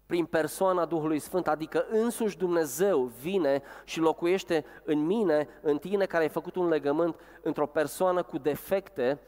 prin 0.06 0.26
persoana 0.26 0.86
Duhului 0.86 1.20
Sfânt, 1.20 1.48
adică 1.48 1.86
însuși 1.90 2.38
Dumnezeu 2.38 3.04
vine 3.04 3.62
și 3.84 4.00
locuiește 4.00 4.66
în 4.84 5.06
mine, 5.06 5.48
în 5.62 5.78
tine 5.78 6.06
care 6.06 6.24
ai 6.24 6.30
făcut 6.30 6.56
un 6.56 6.68
legământ 6.68 7.20
într-o 7.42 7.68
persoană 7.68 8.24
cu 8.24 8.38
defecte, 8.38 9.20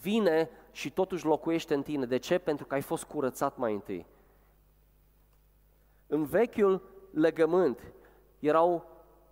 vine 0.00 0.50
și 0.76 0.90
totuși 0.90 1.24
locuiește 1.24 1.74
în 1.74 1.82
tine. 1.82 2.06
De 2.06 2.16
ce? 2.16 2.38
Pentru 2.38 2.66
că 2.66 2.74
ai 2.74 2.80
fost 2.80 3.04
curățat 3.04 3.56
mai 3.56 3.72
întâi. 3.72 4.06
În 6.06 6.24
vechiul 6.24 6.82
legământ 7.10 7.92
erau 8.38 8.84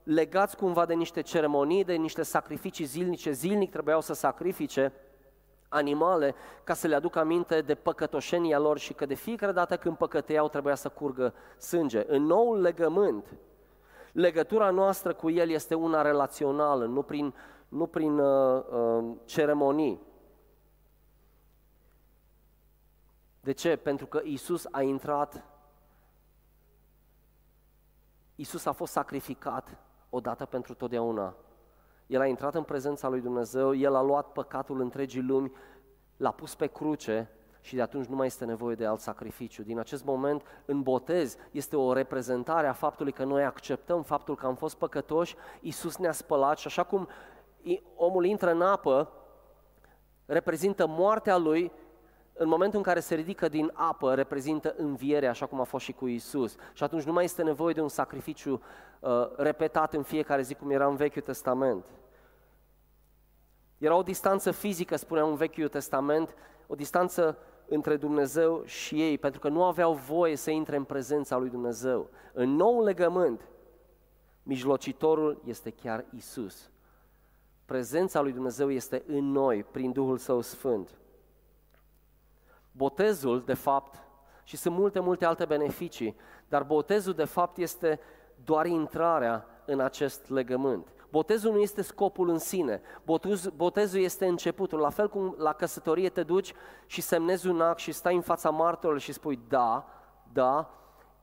legați 0.02 0.56
cumva 0.56 0.86
de 0.86 0.94
niște 0.94 1.20
ceremonii, 1.20 1.84
de 1.84 1.94
niște 1.94 2.22
sacrificii 2.22 2.84
zilnice, 2.84 3.30
zilnic 3.30 3.70
trebuiau 3.70 4.00
să 4.00 4.12
sacrifice 4.12 4.92
animale 5.68 6.34
ca 6.64 6.74
să 6.74 6.86
le 6.86 6.94
aducă 6.94 7.18
aminte 7.18 7.60
de 7.60 7.74
păcătoșenia 7.74 8.58
lor 8.58 8.78
și 8.78 8.92
că 8.92 9.06
de 9.06 9.14
fiecare 9.14 9.52
dată 9.52 9.76
când 9.76 9.96
păcăteau 9.96 10.48
trebuia 10.48 10.74
să 10.74 10.88
curgă 10.88 11.34
sânge. 11.58 12.04
În 12.06 12.22
noul 12.22 12.60
legământ, 12.60 13.36
legătura 14.12 14.70
noastră 14.70 15.14
cu 15.14 15.30
El 15.30 15.50
este 15.50 15.74
una 15.74 16.02
relațională, 16.02 16.84
nu 16.84 17.02
prin, 17.02 17.34
nu 17.68 17.86
prin 17.86 18.18
uh, 18.18 18.62
uh, 18.70 19.04
ceremonii. 19.24 20.12
De 23.44 23.52
ce? 23.52 23.76
Pentru 23.76 24.06
că 24.06 24.20
Isus 24.24 24.66
a 24.70 24.82
intrat, 24.82 25.44
Isus 28.34 28.66
a 28.66 28.72
fost 28.72 28.92
sacrificat 28.92 29.76
odată 30.10 30.44
pentru 30.44 30.74
totdeauna 30.74 31.34
el 32.06 32.20
a 32.20 32.26
intrat 32.26 32.54
în 32.54 32.62
prezența 32.62 33.08
lui 33.08 33.20
Dumnezeu, 33.20 33.74
El 33.74 33.94
a 33.94 34.02
luat 34.02 34.32
păcatul 34.32 34.80
întregii 34.80 35.22
lumi, 35.22 35.52
l-a 36.16 36.30
pus 36.30 36.54
pe 36.54 36.66
cruce 36.66 37.30
și 37.60 37.74
de 37.74 37.82
atunci 37.82 38.06
nu 38.06 38.16
mai 38.16 38.26
este 38.26 38.44
nevoie 38.44 38.74
de 38.74 38.86
alt 38.86 39.00
sacrificiu. 39.00 39.62
Din 39.62 39.78
acest 39.78 40.04
moment, 40.04 40.42
în 40.64 40.82
botez, 40.82 41.36
este 41.50 41.76
o 41.76 41.92
reprezentare 41.92 42.66
a 42.66 42.72
faptului 42.72 43.12
că 43.12 43.24
noi 43.24 43.44
acceptăm 43.44 44.02
faptul 44.02 44.36
că 44.36 44.46
am 44.46 44.54
fost 44.54 44.76
păcătoși, 44.76 45.36
Iisus 45.60 45.96
ne-a 45.96 46.12
spălat 46.12 46.58
și 46.58 46.66
așa 46.66 46.82
cum 46.82 47.08
omul 47.96 48.24
intră 48.24 48.50
în 48.50 48.62
apă, 48.62 49.12
reprezintă 50.26 50.86
moartea 50.86 51.36
lui, 51.36 51.72
în 52.36 52.48
momentul 52.48 52.78
în 52.78 52.84
care 52.84 53.00
se 53.00 53.14
ridică 53.14 53.48
din 53.48 53.70
apă, 53.74 54.14
reprezintă 54.14 54.74
învierea, 54.76 55.30
așa 55.30 55.46
cum 55.46 55.60
a 55.60 55.64
fost 55.64 55.84
și 55.84 55.92
cu 55.92 56.06
Isus. 56.06 56.56
Și 56.72 56.82
atunci 56.82 57.02
nu 57.02 57.12
mai 57.12 57.24
este 57.24 57.42
nevoie 57.42 57.74
de 57.74 57.80
un 57.80 57.88
sacrificiu 57.88 58.62
uh, 59.00 59.10
repetat 59.36 59.94
în 59.94 60.02
fiecare 60.02 60.42
zi, 60.42 60.54
cum 60.54 60.70
era 60.70 60.86
în 60.86 60.96
Vechiul 60.96 61.22
Testament. 61.22 61.84
Era 63.78 63.96
o 63.96 64.02
distanță 64.02 64.50
fizică, 64.50 64.96
spunea 64.96 65.24
în 65.24 65.34
Vechiul 65.34 65.68
Testament, 65.68 66.34
o 66.66 66.74
distanță 66.74 67.38
între 67.68 67.96
Dumnezeu 67.96 68.62
și 68.64 69.00
ei, 69.00 69.18
pentru 69.18 69.40
că 69.40 69.48
nu 69.48 69.64
aveau 69.64 69.92
voie 69.92 70.36
să 70.36 70.50
intre 70.50 70.76
în 70.76 70.84
prezența 70.84 71.36
lui 71.36 71.50
Dumnezeu. 71.50 72.10
În 72.32 72.50
nou 72.50 72.82
legământ, 72.82 73.48
mijlocitorul 74.42 75.42
este 75.44 75.70
chiar 75.70 76.04
Isus. 76.16 76.70
Prezența 77.64 78.20
lui 78.20 78.32
Dumnezeu 78.32 78.70
este 78.70 79.02
în 79.06 79.24
noi, 79.24 79.64
prin 79.64 79.92
Duhul 79.92 80.18
Său 80.18 80.40
Sfânt. 80.40 80.98
Botezul, 82.76 83.42
de 83.44 83.54
fapt, 83.54 84.02
și 84.44 84.56
sunt 84.56 84.74
multe, 84.74 85.00
multe 85.00 85.24
alte 85.24 85.44
beneficii, 85.44 86.16
dar 86.48 86.62
botezul, 86.62 87.12
de 87.12 87.24
fapt, 87.24 87.56
este 87.56 88.00
doar 88.44 88.66
intrarea 88.66 89.46
în 89.64 89.80
acest 89.80 90.30
legământ. 90.30 90.88
Botezul 91.10 91.52
nu 91.52 91.58
este 91.58 91.82
scopul 91.82 92.28
în 92.28 92.38
sine, 92.38 92.80
botezul 93.56 94.00
este 94.00 94.26
începutul. 94.26 94.78
La 94.78 94.90
fel 94.90 95.08
cum 95.08 95.34
la 95.38 95.52
căsătorie 95.52 96.08
te 96.08 96.22
duci 96.22 96.54
și 96.86 97.00
semnezi 97.00 97.48
un 97.48 97.60
act 97.60 97.78
și 97.78 97.92
stai 97.92 98.14
în 98.14 98.20
fața 98.20 98.50
martorilor 98.50 99.00
și 99.00 99.12
spui 99.12 99.40
da, 99.48 99.86
da, 100.32 100.70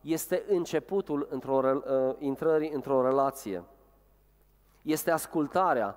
este 0.02 0.44
începutul 0.48 1.28
într-o, 1.30 1.62
uh, 1.74 2.16
intrării 2.20 2.72
într-o 2.72 3.02
relație. 3.02 3.64
Este 4.82 5.12
ascultarea, 5.12 5.96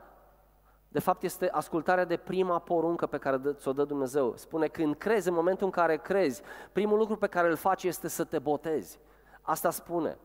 de 0.95 1.01
fapt, 1.01 1.23
este 1.23 1.51
ascultarea 1.51 2.05
de 2.05 2.17
prima 2.17 2.59
poruncă 2.59 3.07
pe 3.07 3.19
care 3.19 3.41
ți-o 3.53 3.73
dă 3.73 3.85
Dumnezeu. 3.85 4.37
Spune, 4.37 4.67
când 4.67 4.95
crezi, 4.95 5.29
în 5.29 5.35
momentul 5.35 5.67
în 5.67 5.73
care 5.73 5.97
crezi, 5.97 6.43
primul 6.73 6.99
lucru 6.99 7.17
pe 7.17 7.27
care 7.27 7.49
îl 7.49 7.57
faci 7.57 7.85
este 7.85 8.09
să 8.09 8.25
te 8.25 8.39
botezi. 8.39 8.99
Asta 9.41 9.71
spune. 9.71 10.19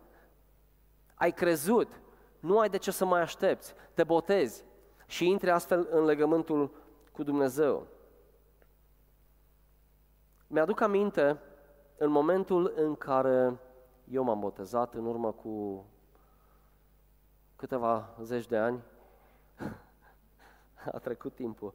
Ai 1.15 1.31
crezut, 1.31 2.01
nu 2.39 2.59
ai 2.59 2.69
de 2.69 2.77
ce 2.77 2.91
să 2.91 3.05
mai 3.05 3.21
aștepți, 3.21 3.73
te 3.93 4.03
botezi 4.03 4.63
și 5.05 5.27
intri 5.27 5.49
astfel 5.49 5.87
în 5.91 6.03
legământul 6.03 6.71
cu 7.11 7.23
Dumnezeu. 7.23 7.87
Mi-aduc 10.47 10.81
aminte 10.81 11.39
în 11.97 12.09
momentul 12.09 12.73
în 12.75 12.95
care 12.95 13.59
eu 14.11 14.23
m-am 14.23 14.39
botezat 14.39 14.93
în 14.93 15.05
urmă 15.05 15.31
cu 15.31 15.85
câteva 17.55 18.15
zeci 18.21 18.47
de 18.47 18.57
ani, 18.57 18.83
a 20.95 20.97
trecut 20.97 21.35
timpul. 21.35 21.73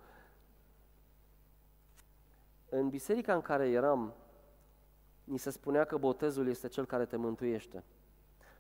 În 2.68 2.88
biserica 2.88 3.34
în 3.34 3.40
care 3.40 3.68
eram, 3.68 4.12
ni 5.24 5.38
se 5.38 5.50
spunea 5.50 5.84
că 5.84 5.96
botezul 5.96 6.48
este 6.48 6.68
cel 6.68 6.86
care 6.86 7.04
te 7.04 7.16
mântuiește. 7.16 7.84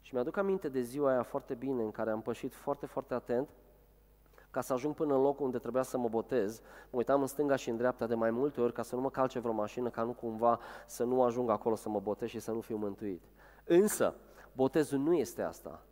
Și 0.00 0.14
mi-aduc 0.14 0.36
aminte 0.36 0.68
de 0.68 0.80
ziua 0.80 1.10
aia 1.10 1.22
foarte 1.22 1.54
bine, 1.54 1.82
în 1.82 1.90
care 1.90 2.10
am 2.10 2.22
pășit 2.22 2.54
foarte, 2.54 2.86
foarte 2.86 3.14
atent, 3.14 3.48
ca 4.50 4.60
să 4.60 4.72
ajung 4.72 4.94
până 4.94 5.14
în 5.14 5.20
locul 5.20 5.44
unde 5.44 5.58
trebuia 5.58 5.82
să 5.82 5.98
mă 5.98 6.08
botez. 6.08 6.60
Mă 6.90 6.98
uitam 6.98 7.20
în 7.20 7.26
stânga 7.26 7.56
și 7.56 7.70
în 7.70 7.76
dreapta 7.76 8.06
de 8.06 8.14
mai 8.14 8.30
multe 8.30 8.60
ori 8.60 8.72
ca 8.72 8.82
să 8.82 8.94
nu 8.94 9.00
mă 9.00 9.10
calce 9.10 9.38
vreo 9.38 9.52
mașină, 9.52 9.90
ca 9.90 10.02
nu 10.02 10.12
cumva 10.12 10.60
să 10.86 11.04
nu 11.04 11.22
ajung 11.22 11.50
acolo 11.50 11.74
să 11.74 11.88
mă 11.88 12.00
botez 12.00 12.28
și 12.28 12.38
să 12.38 12.50
nu 12.50 12.60
fiu 12.60 12.76
mântuit. 12.76 13.22
Însă, 13.64 14.14
botezul 14.52 14.98
nu 14.98 15.14
este 15.14 15.42
asta. 15.42 15.82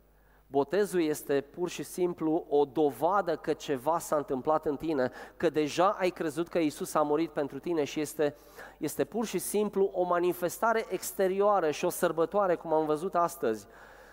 Botezul 0.53 1.01
este 1.01 1.41
pur 1.41 1.69
și 1.69 1.83
simplu 1.83 2.45
o 2.49 2.65
dovadă 2.65 3.35
că 3.35 3.53
ceva 3.53 3.99
s-a 3.99 4.15
întâmplat 4.15 4.65
în 4.65 4.77
tine, 4.77 5.11
că 5.37 5.49
deja 5.49 5.89
ai 5.89 6.09
crezut 6.09 6.47
că 6.47 6.57
Isus 6.57 6.93
a 6.93 7.01
murit 7.01 7.29
pentru 7.29 7.59
tine 7.59 7.83
și 7.83 7.99
este, 7.99 8.35
este 8.77 9.03
pur 9.03 9.25
și 9.25 9.37
simplu 9.37 9.91
o 9.93 10.03
manifestare 10.03 10.85
exterioară 10.89 11.71
și 11.71 11.85
o 11.85 11.89
sărbătoare, 11.89 12.55
cum 12.55 12.73
am 12.73 12.85
văzut 12.85 13.15
astăzi. 13.15 13.67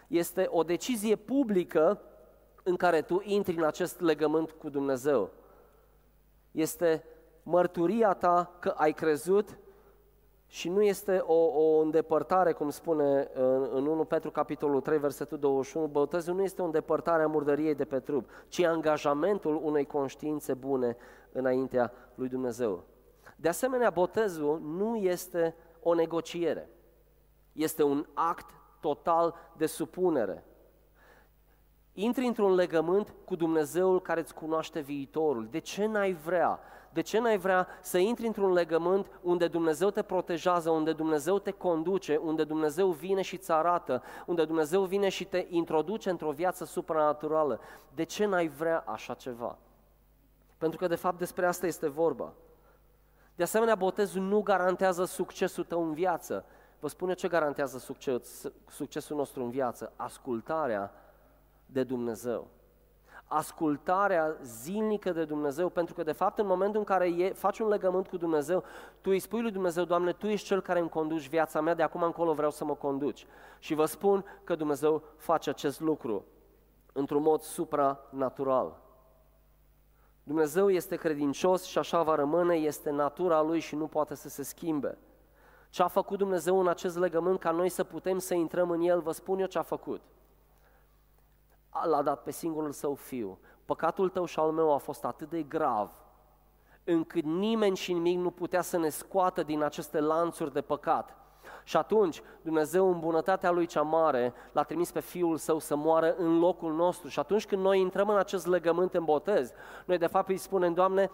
Este 0.08 0.46
o 0.50 0.62
decizie 0.62 1.16
publică 1.16 2.00
în 2.62 2.76
care 2.76 3.02
tu 3.02 3.22
intri 3.24 3.56
în 3.56 3.64
acest 3.64 4.00
legământ 4.00 4.50
cu 4.50 4.68
Dumnezeu. 4.68 5.30
Este 6.50 7.04
mărturia 7.42 8.12
ta 8.12 8.56
că 8.58 8.68
ai 8.68 8.92
crezut 8.92 9.58
și 10.52 10.68
nu 10.68 10.82
este 10.82 11.16
o, 11.16 11.34
o 11.34 11.80
îndepărtare, 11.80 12.52
cum 12.52 12.70
spune 12.70 13.30
în, 13.34 13.68
în 13.72 13.86
1 13.86 14.04
Petru 14.04 14.30
capitolul 14.30 14.80
3, 14.80 14.98
versetul 14.98 15.38
21, 15.38 15.86
botezul 15.86 16.34
nu 16.34 16.42
este 16.42 16.62
o 16.62 16.64
îndepărtare 16.64 17.22
a 17.22 17.26
murdăriei 17.26 17.74
de 17.74 17.84
pe 17.84 18.00
trup, 18.00 18.28
ci 18.48 18.62
angajamentul 18.62 19.60
unei 19.62 19.84
conștiințe 19.84 20.54
bune 20.54 20.96
înaintea 21.32 21.92
lui 22.14 22.28
Dumnezeu. 22.28 22.84
De 23.36 23.48
asemenea, 23.48 23.90
botezul 23.90 24.60
nu 24.60 24.96
este 24.96 25.54
o 25.82 25.94
negociere, 25.94 26.68
este 27.52 27.82
un 27.82 28.06
act 28.14 28.50
total 28.80 29.34
de 29.56 29.66
supunere. 29.66 30.44
Intri 31.92 32.26
într-un 32.26 32.54
legământ 32.54 33.14
cu 33.24 33.36
Dumnezeul 33.36 34.00
care 34.00 34.20
îți 34.20 34.34
cunoaște 34.34 34.80
viitorul. 34.80 35.48
De 35.50 35.58
ce 35.58 35.86
n-ai 35.86 36.12
vrea 36.12 36.60
de 36.92 37.00
ce 37.00 37.18
n-ai 37.18 37.38
vrea 37.38 37.68
să 37.80 37.98
intri 37.98 38.26
într-un 38.26 38.52
legământ 38.52 39.06
unde 39.22 39.48
Dumnezeu 39.48 39.90
te 39.90 40.02
protejează, 40.02 40.70
unde 40.70 40.92
Dumnezeu 40.92 41.38
te 41.38 41.50
conduce, 41.50 42.16
unde 42.16 42.44
Dumnezeu 42.44 42.90
vine 42.90 43.22
și 43.22 43.34
îți 43.34 43.52
arată, 43.52 44.02
unde 44.26 44.44
Dumnezeu 44.44 44.84
vine 44.84 45.08
și 45.08 45.24
te 45.24 45.46
introduce 45.48 46.10
într-o 46.10 46.30
viață 46.30 46.64
supranaturală? 46.64 47.60
De 47.94 48.02
ce 48.02 48.24
n-ai 48.24 48.48
vrea 48.48 48.84
așa 48.86 49.14
ceva? 49.14 49.58
Pentru 50.58 50.78
că 50.78 50.86
de 50.86 50.94
fapt 50.94 51.18
despre 51.18 51.46
asta 51.46 51.66
este 51.66 51.88
vorba. 51.88 52.32
De 53.34 53.42
asemenea, 53.42 53.74
botezul 53.74 54.22
nu 54.22 54.40
garantează 54.40 55.04
succesul 55.04 55.64
tău 55.64 55.82
în 55.82 55.92
viață. 55.92 56.44
Vă 56.80 56.88
spune 56.88 57.14
ce 57.14 57.28
garantează 57.28 57.78
succes, 57.78 58.50
succesul 58.68 59.16
nostru 59.16 59.42
în 59.42 59.50
viață? 59.50 59.92
Ascultarea 59.96 60.92
de 61.66 61.82
Dumnezeu 61.82 62.48
ascultarea 63.32 64.36
zilnică 64.42 65.12
de 65.12 65.24
Dumnezeu, 65.24 65.68
pentru 65.68 65.94
că 65.94 66.02
de 66.02 66.12
fapt 66.12 66.38
în 66.38 66.46
momentul 66.46 66.78
în 66.78 66.84
care 66.84 67.06
e, 67.08 67.32
faci 67.32 67.58
un 67.58 67.68
legământ 67.68 68.08
cu 68.08 68.16
Dumnezeu, 68.16 68.62
tu 69.00 69.10
îi 69.10 69.18
spui 69.18 69.42
lui 69.42 69.50
Dumnezeu, 69.50 69.84
Doamne, 69.84 70.12
Tu 70.12 70.26
ești 70.26 70.46
Cel 70.46 70.60
care 70.60 70.78
îmi 70.78 70.88
conduci 70.88 71.28
viața 71.28 71.60
mea, 71.60 71.74
de 71.74 71.82
acum 71.82 72.02
încolo 72.02 72.32
vreau 72.32 72.50
să 72.50 72.64
mă 72.64 72.74
conduci. 72.74 73.26
Și 73.58 73.74
vă 73.74 73.84
spun 73.84 74.24
că 74.44 74.54
Dumnezeu 74.54 75.02
face 75.16 75.50
acest 75.50 75.80
lucru 75.80 76.24
într-un 76.92 77.22
mod 77.22 77.40
supranatural. 77.40 78.80
Dumnezeu 80.22 80.70
este 80.70 80.96
credincios 80.96 81.64
și 81.64 81.78
așa 81.78 82.02
va 82.02 82.14
rămâne, 82.14 82.54
este 82.54 82.90
natura 82.90 83.42
Lui 83.42 83.60
și 83.60 83.74
nu 83.76 83.86
poate 83.86 84.14
să 84.14 84.28
se 84.28 84.42
schimbe. 84.42 84.98
Ce 85.68 85.82
a 85.82 85.88
făcut 85.88 86.18
Dumnezeu 86.18 86.60
în 86.60 86.68
acest 86.68 86.98
legământ 86.98 87.38
ca 87.38 87.50
noi 87.50 87.68
să 87.68 87.84
putem 87.84 88.18
să 88.18 88.34
intrăm 88.34 88.70
în 88.70 88.80
El, 88.80 89.00
vă 89.00 89.12
spun 89.12 89.38
eu 89.38 89.46
ce 89.46 89.58
a 89.58 89.62
făcut 89.62 90.00
l-a 91.84 92.02
dat 92.02 92.22
pe 92.22 92.30
singurul 92.30 92.72
său 92.72 92.94
fiu. 92.94 93.38
Păcatul 93.64 94.08
tău 94.08 94.24
și 94.24 94.38
al 94.38 94.50
meu 94.50 94.72
a 94.72 94.76
fost 94.76 95.04
atât 95.04 95.30
de 95.30 95.42
grav, 95.42 95.90
încât 96.84 97.24
nimeni 97.24 97.76
și 97.76 97.92
nimic 97.92 98.18
nu 98.18 98.30
putea 98.30 98.60
să 98.60 98.78
ne 98.78 98.88
scoată 98.88 99.42
din 99.42 99.62
aceste 99.62 100.00
lanțuri 100.00 100.52
de 100.52 100.60
păcat. 100.60 101.16
Și 101.64 101.76
atunci 101.76 102.22
Dumnezeu 102.42 102.90
în 102.90 102.98
bunătatea 102.98 103.50
Lui 103.50 103.66
cea 103.66 103.82
mare 103.82 104.32
l-a 104.52 104.62
trimis 104.62 104.90
pe 104.90 105.00
Fiul 105.00 105.36
Său 105.36 105.58
să 105.58 105.76
moară 105.76 106.14
în 106.16 106.38
locul 106.38 106.72
nostru. 106.72 107.08
Și 107.08 107.18
atunci 107.18 107.46
când 107.46 107.62
noi 107.62 107.80
intrăm 107.80 108.08
în 108.08 108.16
acest 108.16 108.46
legământ 108.46 108.94
în 108.94 109.04
botez, 109.04 109.52
noi 109.84 109.98
de 109.98 110.06
fapt 110.06 110.28
îi 110.28 110.36
spunem, 110.36 110.72
Doamne, 110.72 111.10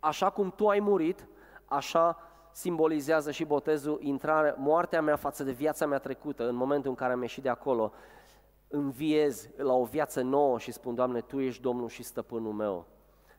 așa 0.00 0.30
cum 0.30 0.50
Tu 0.50 0.68
ai 0.68 0.80
murit, 0.80 1.26
așa 1.64 2.18
simbolizează 2.52 3.30
și 3.30 3.44
botezul 3.44 3.98
intrarea, 4.02 4.54
moartea 4.58 5.02
mea 5.02 5.16
față 5.16 5.44
de 5.44 5.52
viața 5.52 5.86
mea 5.86 5.98
trecută, 5.98 6.48
în 6.48 6.54
momentul 6.54 6.90
în 6.90 6.96
care 6.96 7.12
am 7.12 7.20
ieșit 7.20 7.42
de 7.42 7.48
acolo 7.48 7.92
înviez 8.68 9.48
la 9.56 9.74
o 9.74 9.84
viață 9.84 10.20
nouă 10.20 10.58
și 10.58 10.72
spun, 10.72 10.94
Doamne, 10.94 11.20
Tu 11.20 11.40
ești 11.40 11.62
Domnul 11.62 11.88
și 11.88 12.02
Stăpânul 12.02 12.52
meu. 12.52 12.86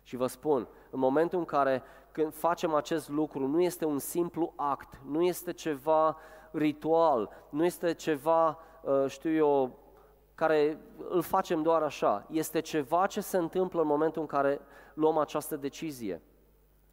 Și 0.03 0.15
vă 0.15 0.27
spun, 0.27 0.67
în 0.89 0.99
momentul 0.99 1.39
în 1.39 1.45
care 1.45 1.83
când 2.11 2.33
facem 2.33 2.73
acest 2.73 3.09
lucru, 3.09 3.47
nu 3.47 3.61
este 3.61 3.85
un 3.85 3.99
simplu 3.99 4.53
act, 4.55 5.01
nu 5.05 5.21
este 5.21 5.53
ceva 5.53 6.17
ritual, 6.51 7.29
nu 7.49 7.65
este 7.65 7.93
ceva, 7.93 8.59
uh, 8.81 9.05
știu 9.07 9.31
eu, 9.31 9.77
care 10.35 10.79
îl 11.09 11.21
facem 11.21 11.61
doar 11.61 11.81
așa. 11.81 12.25
Este 12.31 12.59
ceva 12.59 13.05
ce 13.05 13.21
se 13.21 13.37
întâmplă 13.37 13.81
în 13.81 13.87
momentul 13.87 14.21
în 14.21 14.27
care 14.27 14.61
luăm 14.93 15.17
această 15.17 15.55
decizie. 15.55 16.21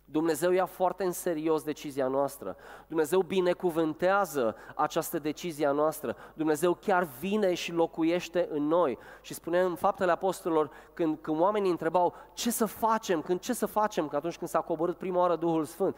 Dumnezeu 0.08 0.50
ia 0.50 0.66
foarte 0.66 1.04
în 1.04 1.12
serios 1.12 1.62
decizia 1.62 2.06
noastră. 2.06 2.56
Dumnezeu 2.86 3.20
binecuvântează 3.20 4.56
această 4.74 5.18
decizie 5.18 5.66
a 5.66 5.72
noastră. 5.72 6.16
Dumnezeu 6.34 6.74
chiar 6.74 7.08
vine 7.18 7.54
și 7.54 7.72
locuiește 7.72 8.48
în 8.50 8.66
noi. 8.66 8.98
Și 9.20 9.34
spuneam 9.34 9.70
în 9.70 9.74
faptele 9.74 10.10
apostolilor, 10.10 10.70
când, 10.94 11.18
când 11.20 11.40
oamenii 11.40 11.70
întrebau 11.70 12.14
ce 12.34 12.50
să 12.50 12.66
facem, 12.66 13.22
când 13.22 13.40
ce 13.40 13.52
să 13.52 13.66
facem, 13.66 14.08
că 14.08 14.16
atunci 14.16 14.38
când 14.38 14.50
s-a 14.50 14.60
coborât 14.60 14.96
prima 14.96 15.18
oară 15.18 15.36
Duhul 15.36 15.64
Sfânt, 15.64 15.96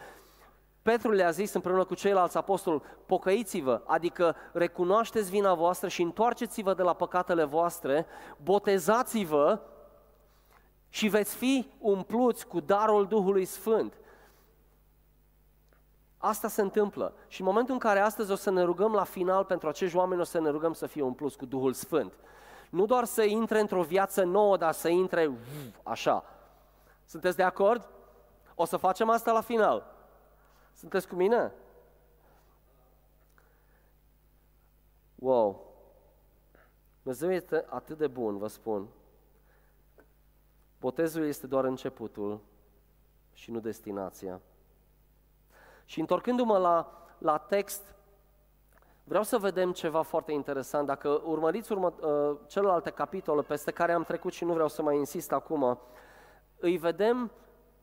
Petru 0.82 1.10
le-a 1.10 1.30
zis 1.30 1.52
împreună 1.52 1.84
cu 1.84 1.94
ceilalți 1.94 2.36
apostoli, 2.36 2.82
pocăiți-vă, 3.06 3.82
adică 3.86 4.36
recunoașteți 4.52 5.30
vina 5.30 5.54
voastră 5.54 5.88
și 5.88 6.02
întoarceți-vă 6.02 6.74
de 6.74 6.82
la 6.82 6.92
păcatele 6.92 7.44
voastre, 7.44 8.06
botezați-vă 8.42 9.60
și 10.88 11.08
veți 11.08 11.36
fi 11.36 11.70
umpluți 11.78 12.46
cu 12.46 12.60
darul 12.60 13.06
Duhului 13.06 13.44
Sfânt. 13.44 13.94
Asta 16.18 16.48
se 16.48 16.60
întâmplă. 16.60 17.14
Și 17.28 17.40
în 17.40 17.46
momentul 17.46 17.72
în 17.72 17.80
care 17.80 17.98
astăzi 17.98 18.30
o 18.30 18.34
să 18.34 18.50
ne 18.50 18.62
rugăm 18.62 18.92
la 18.92 19.04
final 19.04 19.44
pentru 19.44 19.68
acești 19.68 19.96
oameni, 19.96 20.20
o 20.20 20.24
să 20.24 20.40
ne 20.40 20.50
rugăm 20.50 20.72
să 20.72 20.86
fie 20.86 21.02
umpluți 21.02 21.36
cu 21.36 21.46
Duhul 21.46 21.72
Sfânt. 21.72 22.12
Nu 22.70 22.86
doar 22.86 23.04
să 23.04 23.22
intre 23.22 23.60
într-o 23.60 23.82
viață 23.82 24.24
nouă, 24.24 24.56
dar 24.56 24.72
să 24.72 24.88
intre 24.88 25.30
așa. 25.82 26.24
Sunteți 27.04 27.36
de 27.36 27.42
acord? 27.42 27.88
O 28.54 28.64
să 28.64 28.76
facem 28.76 29.08
asta 29.08 29.32
la 29.32 29.40
final. 29.40 29.94
Sunteți 30.74 31.08
cu 31.08 31.14
mine? 31.14 31.52
Wow! 35.14 35.66
Dumnezeu 37.02 37.32
este 37.32 37.64
atât 37.68 37.98
de 37.98 38.06
bun, 38.06 38.38
vă 38.38 38.46
spun. 38.46 38.88
Botezul 40.80 41.26
este 41.26 41.46
doar 41.46 41.64
începutul 41.64 42.40
și 43.32 43.50
nu 43.50 43.60
destinația. 43.60 44.40
Și 45.84 46.00
întorcându-mă 46.00 46.58
la, 46.58 47.06
la 47.18 47.38
text, 47.38 47.94
vreau 49.04 49.22
să 49.22 49.38
vedem 49.38 49.72
ceva 49.72 50.02
foarte 50.02 50.32
interesant. 50.32 50.86
Dacă 50.86 51.22
urmăriți 51.24 51.72
urmă, 51.72 51.94
uh, 52.00 52.36
celelalte 52.46 52.90
capitole 52.90 53.42
peste 53.42 53.70
care 53.70 53.92
am 53.92 54.04
trecut 54.04 54.32
și 54.32 54.44
nu 54.44 54.52
vreau 54.52 54.68
să 54.68 54.82
mai 54.82 54.96
insist 54.96 55.32
acum, 55.32 55.78
îi 56.58 56.76
vedem 56.76 57.30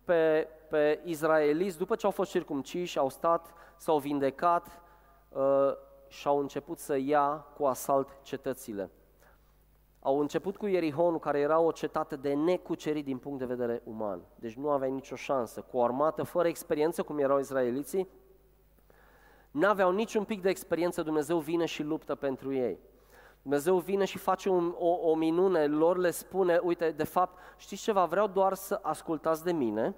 pe, 0.03 0.47
pe 0.69 1.01
izraeliți, 1.03 1.77
după 1.77 1.95
ce 1.95 2.05
au 2.05 2.11
fost 2.11 2.31
circumciși, 2.31 2.97
au 2.97 3.09
stat, 3.09 3.53
s-au 3.77 3.97
vindecat 3.97 4.81
uh, 5.29 5.71
și 6.07 6.27
au 6.27 6.39
început 6.39 6.77
să 6.77 6.97
ia 6.97 7.45
cu 7.57 7.65
asalt 7.65 8.17
cetățile. 8.21 8.91
Au 10.05 10.19
început 10.19 10.57
cu 10.57 10.65
Ierihonul, 10.65 11.19
care 11.19 11.39
era 11.39 11.59
o 11.59 11.71
cetate 11.71 12.15
de 12.15 12.33
necucerit 12.33 13.05
din 13.05 13.17
punct 13.17 13.39
de 13.39 13.45
vedere 13.45 13.81
uman. 13.83 14.21
Deci 14.35 14.53
nu 14.53 14.69
avea 14.69 14.87
nicio 14.87 15.15
șansă. 15.15 15.61
Cu 15.61 15.77
o 15.77 15.83
armată 15.83 16.23
fără 16.23 16.47
experiență, 16.47 17.03
cum 17.03 17.19
erau 17.19 17.39
izraeliții, 17.39 18.07
n-aveau 19.51 19.91
niciun 19.91 20.23
pic 20.23 20.41
de 20.41 20.49
experiență, 20.49 21.01
Dumnezeu 21.01 21.37
vine 21.37 21.65
și 21.65 21.83
luptă 21.83 22.15
pentru 22.15 22.53
ei. 22.53 22.79
Dumnezeu 23.41 23.77
vine 23.77 24.05
și 24.05 24.17
face 24.17 24.49
un, 24.49 24.75
o, 24.77 25.09
o 25.09 25.15
minune, 25.15 25.65
lor 25.65 25.97
le 25.97 26.11
spune, 26.11 26.59
uite, 26.63 26.91
de 26.91 27.03
fapt, 27.03 27.37
știți 27.57 27.81
ceva, 27.81 28.05
vreau 28.05 28.27
doar 28.27 28.53
să 28.53 28.79
ascultați 28.81 29.43
de 29.43 29.51
mine 29.51 29.95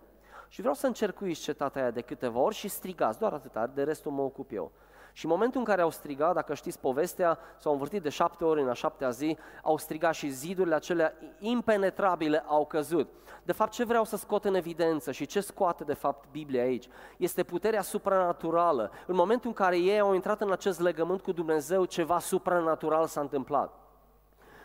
și 0.47 0.59
vreau 0.59 0.75
să 0.75 0.87
încercuiți 0.87 1.41
cetatea 1.41 1.81
aia 1.81 1.91
de 1.91 2.01
câteva 2.01 2.39
ori 2.39 2.55
și 2.55 2.67
strigați, 2.67 3.19
doar 3.19 3.33
atâta, 3.33 3.67
de 3.67 3.83
restul 3.83 4.11
mă 4.11 4.21
ocup 4.21 4.51
eu. 4.51 4.71
Și 5.17 5.25
în 5.25 5.31
momentul 5.31 5.59
în 5.59 5.65
care 5.65 5.81
au 5.81 5.89
strigat, 5.89 6.33
dacă 6.33 6.53
știți 6.53 6.79
povestea, 6.79 7.39
s-au 7.57 7.71
învârtit 7.71 8.01
de 8.01 8.09
șapte 8.09 8.43
ori 8.43 8.61
în 8.61 8.69
a 8.69 8.73
șaptea 8.73 9.09
zi, 9.09 9.37
au 9.63 9.77
strigat 9.77 10.13
și 10.13 10.29
zidurile 10.29 10.75
acelea 10.75 11.13
impenetrabile 11.39 12.43
au 12.47 12.65
căzut. 12.65 13.09
De 13.43 13.51
fapt, 13.51 13.71
ce 13.71 13.83
vreau 13.83 14.03
să 14.03 14.17
scot 14.17 14.45
în 14.45 14.55
evidență 14.55 15.11
și 15.11 15.25
ce 15.25 15.39
scoate 15.39 15.83
de 15.83 15.93
fapt 15.93 16.31
Biblia 16.31 16.63
aici? 16.63 16.87
Este 17.17 17.43
puterea 17.43 17.81
supranaturală. 17.81 18.91
În 19.05 19.15
momentul 19.15 19.47
în 19.47 19.55
care 19.55 19.77
ei 19.77 19.99
au 19.99 20.13
intrat 20.13 20.41
în 20.41 20.51
acest 20.51 20.79
legământ 20.79 21.21
cu 21.21 21.31
Dumnezeu, 21.31 21.85
ceva 21.85 22.19
supranatural 22.19 23.05
s-a 23.05 23.21
întâmplat. 23.21 23.73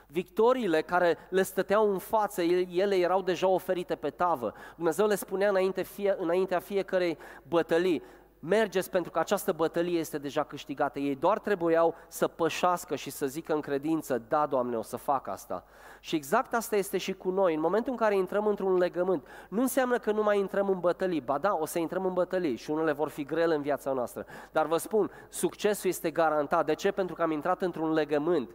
Victoriile 0.07 0.83
care 0.83 1.19
le 1.29 1.43
stăteau 1.43 1.91
în 1.93 1.99
față, 1.99 2.43
ele 2.43 2.97
erau 2.97 3.23
deja 3.23 3.49
oferite 3.49 3.95
pe 3.95 4.11
tavă. 4.11 4.55
Dumnezeu 4.77 5.07
le 5.07 5.15
spunea 5.15 5.49
înainte, 5.49 5.83
fie, 5.83 6.17
înaintea 6.19 6.59
fiecarei 6.59 7.19
bătălii, 7.49 8.03
mergeți 8.45 8.91
pentru 8.91 9.11
că 9.11 9.19
această 9.19 9.53
bătălie 9.53 9.99
este 9.99 10.19
deja 10.19 10.43
câștigată. 10.43 10.99
Ei 10.99 11.15
doar 11.15 11.39
trebuiau 11.39 11.95
să 12.09 12.29
pășească 12.29 12.97
și 12.97 13.11
să 13.11 13.27
zică 13.27 13.55
în 13.55 13.61
credință, 13.61 14.23
da, 14.29 14.47
Doamne, 14.47 14.77
o 14.77 14.83
să 14.83 14.97
fac 14.97 15.29
asta. 15.29 15.65
Și 16.01 16.15
exact 16.15 16.55
asta 16.55 16.77
este 16.77 16.99
și 16.99 17.13
cu 17.13 17.31
noi. 17.31 17.55
În 17.55 17.61
momentul 17.61 17.93
în 17.93 17.99
care 17.99 18.17
intrăm 18.17 18.47
într-un 18.47 18.77
legământ, 18.77 19.27
nu 19.49 19.61
înseamnă 19.61 19.99
că 19.99 20.13
nu 20.13 20.23
mai 20.23 20.39
intrăm 20.39 20.69
în 20.69 20.81
bătălii. 20.81 21.21
Ba 21.21 21.39
da, 21.39 21.55
o 21.55 21.67
să 21.67 21.79
intrăm 21.79 22.05
în 22.05 22.13
bătălii 22.13 22.57
și 22.57 22.71
unele 22.71 22.93
vor 22.93 23.09
fi 23.09 23.25
grele 23.25 23.55
în 23.55 23.63
viața 23.63 23.93
noastră. 23.93 24.27
Dar 24.53 24.67
vă 24.67 24.77
spun, 24.77 25.11
succesul 25.29 25.91
este 25.91 26.11
garantat. 26.11 26.67
De 26.67 26.75
ce? 26.75 26.91
Pentru 26.91 27.15
că 27.15 27.23
am 27.23 27.31
intrat 27.31 27.63
într-un 27.63 27.93
legământ. 27.93 28.51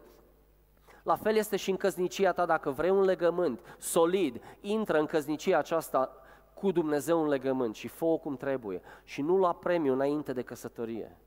La 1.04 1.16
fel 1.16 1.36
este 1.36 1.56
și 1.56 1.70
în 1.70 1.78
căsnicia 1.78 2.32
ta, 2.32 2.46
dacă 2.46 2.70
vrei 2.70 2.90
un 2.90 3.04
legământ 3.04 3.60
solid, 3.78 4.42
intră 4.62 5.00
în 5.00 5.06
căsnicia 5.06 5.58
aceasta 5.58 6.12
cu 6.60 6.72
Dumnezeu 6.72 7.22
un 7.22 7.28
legământ 7.28 7.76
și 7.76 7.88
fă 7.88 8.18
cum 8.18 8.38
trebuie 8.38 8.82
și 9.04 9.22
nu 9.22 9.38
lua 9.38 9.54
premiu 9.54 9.94
înainte 9.94 10.34
de 10.34 10.42
căsătorie. 10.42 11.18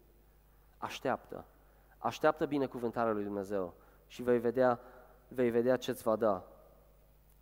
Așteaptă. 0.78 1.44
Așteaptă 1.98 2.46
binecuvântarea 2.46 3.12
lui 3.12 3.24
Dumnezeu 3.24 3.74
și 4.06 4.22
vei 4.22 4.38
vedea, 4.38 4.80
vei 5.28 5.50
vedea 5.50 5.76
ce-ți 5.76 6.02
va 6.02 6.16
da. 6.16 6.44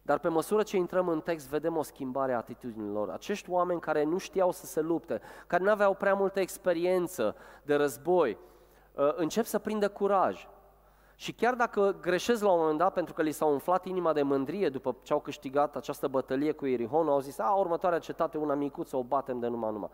Dar 0.02 0.18
pe 0.18 0.28
măsură 0.28 0.62
ce 0.62 0.76
intrăm 0.76 1.08
în 1.08 1.20
text, 1.20 1.48
vedem 1.48 1.76
o 1.76 1.82
schimbare 1.82 2.32
a 2.32 2.36
atitudinilor. 2.36 3.10
Acești 3.10 3.50
oameni 3.50 3.80
care 3.80 4.04
nu 4.04 4.18
știau 4.18 4.50
să 4.50 4.66
se 4.66 4.80
lupte, 4.80 5.20
care 5.46 5.62
nu 5.62 5.70
aveau 5.70 5.94
prea 5.94 6.14
multă 6.14 6.40
experiență 6.40 7.36
de 7.62 7.74
război, 7.74 8.38
uh, 8.94 9.14
încep 9.16 9.44
să 9.44 9.58
prindă 9.58 9.88
curaj. 9.88 10.48
Și 11.20 11.32
chiar 11.32 11.54
dacă 11.54 11.96
greșesc 12.00 12.42
la 12.42 12.50
un 12.50 12.58
moment 12.58 12.78
dat 12.78 12.92
pentru 12.92 13.14
că 13.14 13.22
li 13.22 13.30
s-a 13.30 13.44
umflat 13.44 13.84
inima 13.84 14.12
de 14.12 14.22
mândrie 14.22 14.68
după 14.68 14.96
ce 15.02 15.12
au 15.12 15.20
câștigat 15.20 15.76
această 15.76 16.08
bătălie 16.08 16.52
cu 16.52 16.66
Ierihon, 16.66 17.08
au 17.08 17.20
zis, 17.20 17.38
a, 17.38 17.52
următoarea 17.52 17.98
cetate, 17.98 18.38
una 18.38 18.54
micuță, 18.54 18.96
o 18.96 19.02
batem 19.02 19.38
de 19.38 19.46
numai 19.46 19.72
numai. 19.72 19.88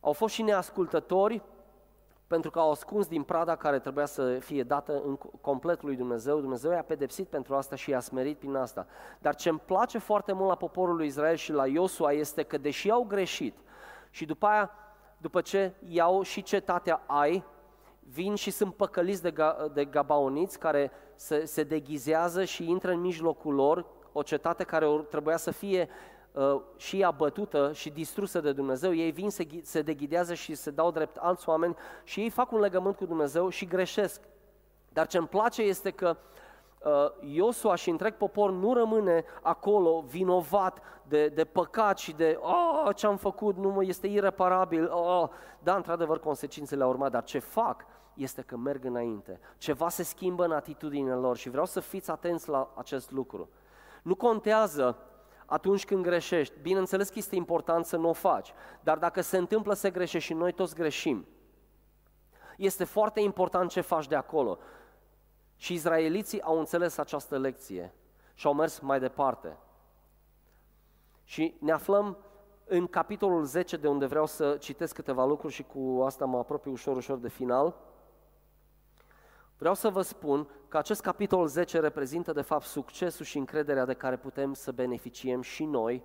Au 0.00 0.12
fost 0.12 0.34
și 0.34 0.42
neascultători 0.42 1.42
pentru 2.26 2.50
că 2.50 2.58
au 2.58 2.70
ascuns 2.70 3.06
din 3.06 3.22
prada 3.22 3.56
care 3.56 3.78
trebuia 3.78 4.06
să 4.06 4.38
fie 4.38 4.62
dată 4.62 5.02
în 5.04 5.16
complet 5.40 5.82
lui 5.82 5.96
Dumnezeu. 5.96 6.40
Dumnezeu 6.40 6.70
i-a 6.70 6.82
pedepsit 6.82 7.28
pentru 7.28 7.54
asta 7.54 7.76
și 7.76 7.90
i-a 7.90 8.00
smerit 8.00 8.38
prin 8.38 8.54
asta. 8.54 8.86
Dar 9.18 9.34
ce 9.34 9.48
îmi 9.48 9.62
place 9.64 9.98
foarte 9.98 10.32
mult 10.32 10.48
la 10.48 10.54
poporul 10.54 10.96
lui 10.96 11.06
Israel 11.06 11.36
și 11.36 11.52
la 11.52 11.66
Iosua 11.66 12.12
este 12.12 12.42
că 12.42 12.58
deși 12.58 12.90
au 12.90 13.04
greșit 13.04 13.56
și 14.10 14.24
după 14.24 14.46
aia, 14.46 14.70
după 15.16 15.40
ce 15.40 15.72
iau 15.88 16.22
și 16.22 16.42
cetatea 16.42 17.02
Ai, 17.06 17.44
vin 18.12 18.34
și 18.34 18.50
sunt 18.50 18.74
păcăliți 18.74 19.22
de, 19.22 19.34
de 19.72 19.84
gabaoniți 19.84 20.58
care 20.58 20.90
se, 21.14 21.44
se 21.44 21.62
deghizează 21.62 22.44
și 22.44 22.70
intră 22.70 22.90
în 22.90 23.00
mijlocul 23.00 23.54
lor, 23.54 23.86
o 24.12 24.22
cetate 24.22 24.64
care 24.64 24.86
trebuia 25.10 25.36
să 25.36 25.50
fie 25.50 25.88
uh, 26.32 26.60
și 26.76 27.00
ea 27.00 27.10
bătută 27.10 27.72
și 27.72 27.90
distrusă 27.90 28.40
de 28.40 28.52
Dumnezeu, 28.52 28.94
ei 28.94 29.10
vin, 29.10 29.30
se, 29.30 29.46
se 29.62 29.82
deghidează 29.82 30.34
și 30.34 30.54
se 30.54 30.70
dau 30.70 30.90
drept 30.90 31.16
alți 31.16 31.48
oameni 31.48 31.76
și 32.04 32.20
ei 32.20 32.30
fac 32.30 32.52
un 32.52 32.60
legământ 32.60 32.96
cu 32.96 33.04
Dumnezeu 33.04 33.48
și 33.48 33.66
greșesc. 33.66 34.20
Dar 34.92 35.06
ce 35.06 35.18
îmi 35.18 35.28
place 35.28 35.62
este 35.62 35.90
că 35.90 36.16
uh, 36.78 36.90
Iosua 37.20 37.74
și 37.74 37.90
întreg 37.90 38.16
popor 38.16 38.50
nu 38.50 38.74
rămâne 38.74 39.24
acolo 39.42 40.04
vinovat 40.08 40.82
de, 41.08 41.28
de 41.28 41.44
păcat 41.44 41.98
și 41.98 42.12
de 42.12 42.38
oh, 42.40 42.94
ce 42.94 43.06
am 43.06 43.16
făcut, 43.16 43.56
nu 43.56 43.82
este 43.82 44.06
ireparabil, 44.06 44.90
oh, 44.92 45.28
da, 45.62 45.76
într-adevăr 45.76 46.20
consecințele 46.20 46.82
au 46.82 46.88
urmat, 46.88 47.10
dar 47.10 47.24
ce 47.24 47.38
fac? 47.38 47.86
Este 48.22 48.42
că 48.42 48.56
merg 48.56 48.84
înainte. 48.84 49.40
Ceva 49.58 49.88
se 49.88 50.02
schimbă 50.02 50.44
în 50.44 50.52
atitudinile 50.52 51.14
lor 51.14 51.36
și 51.36 51.50
vreau 51.50 51.66
să 51.66 51.80
fiți 51.80 52.10
atenți 52.10 52.48
la 52.48 52.72
acest 52.76 53.10
lucru. 53.10 53.48
Nu 54.02 54.14
contează 54.14 54.98
atunci 55.46 55.84
când 55.84 56.02
greșești. 56.02 56.54
Bineînțeles 56.62 57.08
că 57.08 57.14
este 57.18 57.36
important 57.36 57.84
să 57.84 57.96
nu 57.96 58.08
o 58.08 58.12
faci, 58.12 58.52
dar 58.80 58.98
dacă 58.98 59.20
se 59.20 59.36
întâmplă 59.36 59.74
să 59.74 59.90
greșești 59.90 60.26
și 60.26 60.34
noi 60.34 60.52
toți 60.52 60.74
greșim, 60.74 61.26
este 62.56 62.84
foarte 62.84 63.20
important 63.20 63.70
ce 63.70 63.80
faci 63.80 64.08
de 64.08 64.14
acolo. 64.14 64.58
Și 65.56 65.72
izraeliții 65.72 66.42
au 66.42 66.58
înțeles 66.58 66.98
această 66.98 67.38
lecție 67.38 67.94
și 68.34 68.46
au 68.46 68.54
mers 68.54 68.78
mai 68.78 69.00
departe. 69.00 69.58
Și 71.24 71.54
ne 71.58 71.72
aflăm 71.72 72.18
în 72.64 72.86
capitolul 72.86 73.44
10, 73.44 73.76
de 73.76 73.88
unde 73.88 74.06
vreau 74.06 74.26
să 74.26 74.56
citesc 74.56 74.94
câteva 74.94 75.24
lucruri 75.24 75.52
și 75.52 75.62
cu 75.62 76.02
asta 76.04 76.24
mă 76.24 76.38
apropii 76.38 76.70
ușor, 76.70 76.96
ușor 76.96 77.18
de 77.18 77.28
final. 77.28 77.74
Vreau 79.60 79.74
să 79.74 79.88
vă 79.88 80.02
spun 80.02 80.48
că 80.68 80.78
acest 80.78 81.00
capitol 81.00 81.46
10 81.46 81.80
reprezintă 81.80 82.32
de 82.32 82.40
fapt 82.40 82.64
succesul 82.64 83.24
și 83.24 83.38
încrederea 83.38 83.84
de 83.84 83.94
care 83.94 84.16
putem 84.16 84.52
să 84.52 84.72
beneficiem 84.72 85.40
și 85.40 85.64
noi 85.64 86.04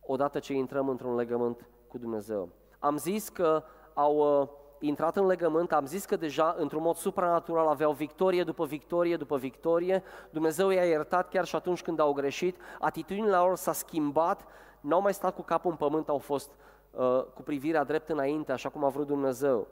odată 0.00 0.38
ce 0.38 0.52
intrăm 0.52 0.88
într-un 0.88 1.14
legământ 1.14 1.68
cu 1.88 1.98
Dumnezeu. 1.98 2.48
Am 2.78 2.96
zis 2.96 3.28
că 3.28 3.64
au 3.94 4.40
uh, 4.40 4.48
intrat 4.80 5.16
în 5.16 5.26
legământ, 5.26 5.72
am 5.72 5.86
zis 5.86 6.04
că 6.04 6.16
deja 6.16 6.54
într-un 6.58 6.82
mod 6.82 6.96
supranatural 6.96 7.68
aveau 7.68 7.92
victorie 7.92 8.44
după 8.44 8.64
victorie 8.66 9.16
după 9.16 9.36
victorie, 9.36 10.02
Dumnezeu 10.30 10.70
i-a 10.70 10.84
iertat 10.84 11.28
chiar 11.28 11.44
și 11.44 11.56
atunci 11.56 11.82
când 11.82 12.00
au 12.00 12.12
greșit, 12.12 12.56
atitudinea 12.80 13.44
lor 13.44 13.56
s-a 13.56 13.72
schimbat, 13.72 14.46
n-au 14.80 15.00
mai 15.00 15.14
stat 15.14 15.34
cu 15.34 15.42
capul 15.42 15.70
în 15.70 15.76
pământ, 15.76 16.08
au 16.08 16.18
fost 16.18 16.50
uh, 16.90 17.24
cu 17.34 17.42
privirea 17.42 17.84
drept 17.84 18.08
înainte, 18.08 18.52
așa 18.52 18.68
cum 18.68 18.84
a 18.84 18.88
vrut 18.88 19.06
Dumnezeu. 19.06 19.66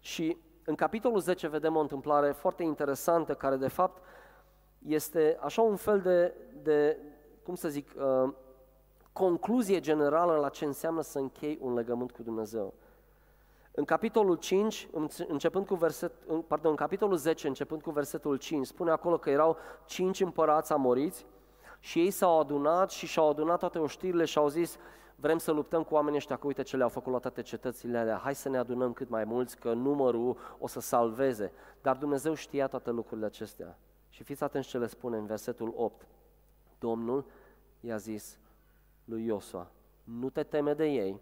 Și 0.00 0.36
în 0.68 0.74
capitolul 0.74 1.20
10 1.20 1.48
vedem 1.48 1.76
o 1.76 1.80
întâmplare 1.80 2.30
foarte 2.30 2.62
interesantă 2.62 3.34
care 3.34 3.56
de 3.56 3.68
fapt 3.68 4.02
este 4.78 5.38
așa 5.40 5.62
un 5.62 5.76
fel 5.76 6.00
de, 6.00 6.34
de 6.62 6.96
cum 7.44 7.54
să 7.54 7.68
zic, 7.68 7.90
uh, 7.96 8.32
concluzie 9.12 9.80
generală 9.80 10.36
la 10.36 10.48
ce 10.48 10.64
înseamnă 10.64 11.02
să 11.02 11.18
închei 11.18 11.58
un 11.60 11.74
legământ 11.74 12.10
cu 12.10 12.22
Dumnezeu. 12.22 12.74
În 13.70 13.84
capitolul 13.84 14.36
5, 14.36 14.88
începând 15.28 15.66
cu 15.66 15.74
verset, 15.74 16.12
pardon, 16.46 16.70
în 16.70 16.76
capitolul 16.76 17.16
10, 17.16 17.46
începând 17.46 17.82
cu 17.82 17.90
versetul 17.90 18.36
5, 18.36 18.66
spune 18.66 18.90
acolo 18.90 19.18
că 19.18 19.30
erau 19.30 19.56
cinci 19.86 20.20
împărați 20.20 20.72
amoriți 20.72 21.26
și 21.80 21.98
ei 21.98 22.10
s-au 22.10 22.40
adunat 22.40 22.90
și 22.90 23.06
și-au 23.06 23.28
adunat 23.28 23.58
toate 23.58 23.78
oștirile 23.78 24.24
și 24.24 24.38
au 24.38 24.48
zis, 24.48 24.78
vrem 25.20 25.38
să 25.38 25.52
luptăm 25.52 25.82
cu 25.82 25.94
oamenii 25.94 26.18
ăștia, 26.18 26.36
că 26.36 26.46
uite 26.46 26.62
ce 26.62 26.76
le-au 26.76 26.88
făcut 26.88 27.12
la 27.12 27.18
toate 27.18 27.42
cetățile 27.42 27.98
alea, 27.98 28.16
hai 28.16 28.34
să 28.34 28.48
ne 28.48 28.58
adunăm 28.58 28.92
cât 28.92 29.08
mai 29.08 29.24
mulți, 29.24 29.58
că 29.58 29.72
numărul 29.72 30.36
o 30.58 30.66
să 30.66 30.80
salveze. 30.80 31.52
Dar 31.82 31.96
Dumnezeu 31.96 32.34
știa 32.34 32.66
toate 32.66 32.90
lucrurile 32.90 33.26
acestea. 33.26 33.78
Și 34.08 34.22
fiți 34.22 34.42
atenți 34.42 34.68
ce 34.68 34.78
le 34.78 34.86
spune 34.86 35.16
în 35.16 35.26
versetul 35.26 35.72
8. 35.76 36.06
Domnul 36.78 37.24
i-a 37.80 37.96
zis 37.96 38.38
lui 39.04 39.24
Iosua, 39.24 39.70
nu 40.04 40.30
te 40.30 40.42
teme 40.42 40.74
de 40.74 40.86
ei, 40.86 41.20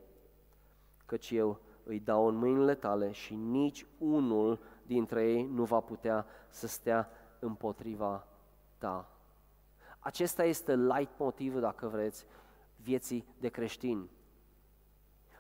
căci 1.06 1.30
eu 1.30 1.59
îi 1.85 2.00
dau 2.00 2.26
în 2.26 2.35
mâinile 2.35 2.74
tale 2.74 3.12
și 3.12 3.35
nici 3.35 3.87
unul 3.98 4.59
dintre 4.82 5.30
ei 5.30 5.46
nu 5.46 5.64
va 5.64 5.80
putea 5.80 6.26
să 6.48 6.66
stea 6.66 7.11
împotriva 7.38 8.26
ta. 8.78 9.11
Acesta 9.98 10.44
este 10.44 10.76
light 10.76 11.11
motivul, 11.18 11.61
dacă 11.61 11.87
vreți, 11.87 12.26
vieții 12.87 13.27
de 13.38 13.49
creștini. 13.49 14.11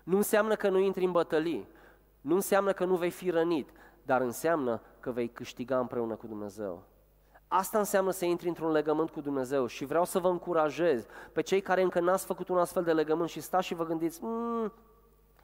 Nu 0.02 0.16
înseamnă 0.16 0.54
că 0.54 0.68
nu 0.68 0.78
intri 0.78 1.04
în 1.04 1.12
bătălii, 1.12 1.68
nu 2.20 2.34
înseamnă 2.34 2.72
că 2.72 2.84
nu 2.84 2.96
vei 2.96 3.10
fi 3.10 3.30
rănit, 3.30 3.68
dar 4.02 4.20
înseamnă 4.20 4.82
că 5.00 5.10
vei 5.10 5.28
câștiga 5.28 5.78
împreună 5.78 6.14
cu 6.14 6.26
Dumnezeu. 6.26 6.82
Asta 7.48 7.78
înseamnă 7.78 8.10
să 8.10 8.24
intri 8.24 8.48
într-un 8.48 8.70
legământ 8.70 9.10
cu 9.10 9.20
Dumnezeu 9.20 9.66
și 9.66 9.84
vreau 9.84 10.04
să 10.04 10.18
vă 10.18 10.28
încurajez 10.28 11.06
pe 11.32 11.42
cei 11.42 11.60
care 11.60 11.82
încă 11.82 12.00
n-ați 12.00 12.24
făcut 12.24 12.48
un 12.48 12.58
astfel 12.58 12.82
de 12.82 12.92
legământ 12.92 13.28
și 13.28 13.40
stați 13.40 13.66
și 13.66 13.74
vă 13.74 13.84
gândiți, 13.84 14.18
mmm, 14.22 14.72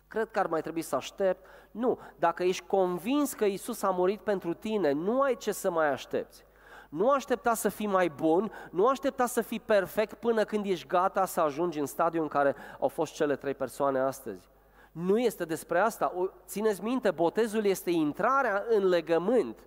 cred 0.09 0.31
că 0.31 0.39
ar 0.39 0.47
mai 0.47 0.61
trebui 0.61 0.83
să 0.83 0.97
aștept. 0.97 1.47
Nu, 1.71 1.99
dacă 2.19 2.43
ești 2.43 2.67
convins 2.67 3.33
că 3.33 3.45
Isus 3.45 3.83
a 3.83 3.91
murit 3.91 4.21
pentru 4.21 4.55
tine, 4.55 4.93
nu 4.93 5.21
ai 5.21 5.37
ce 5.37 5.53
să 5.53 5.71
mai 5.71 5.91
aștepți. 5.91 6.45
Nu 6.93 7.11
aștepta 7.11 7.55
să 7.55 7.69
fii 7.69 7.87
mai 7.87 8.09
bun, 8.09 8.53
nu 8.71 8.87
aștepta 8.87 9.27
să 9.27 9.41
fii 9.41 9.61
perfect 9.61 10.15
până 10.15 10.45
când 10.45 10.67
ești 10.67 10.87
gata 10.87 11.25
să 11.25 11.41
ajungi 11.41 11.79
în 11.79 11.87
stadiul 11.87 12.23
în 12.23 12.29
care 12.29 12.55
au 12.81 12.89
fost 12.89 13.13
cele 13.13 13.37
trei 13.37 13.55
persoane 13.55 13.99
astăzi. 13.99 14.49
Nu 14.93 15.19
este 15.19 15.45
despre 15.45 15.79
asta. 15.79 16.31
Țineți 16.47 16.83
minte, 16.83 17.11
botezul 17.11 17.65
este 17.65 17.91
intrarea 17.91 18.65
în 18.69 18.89
legământ. 18.89 19.59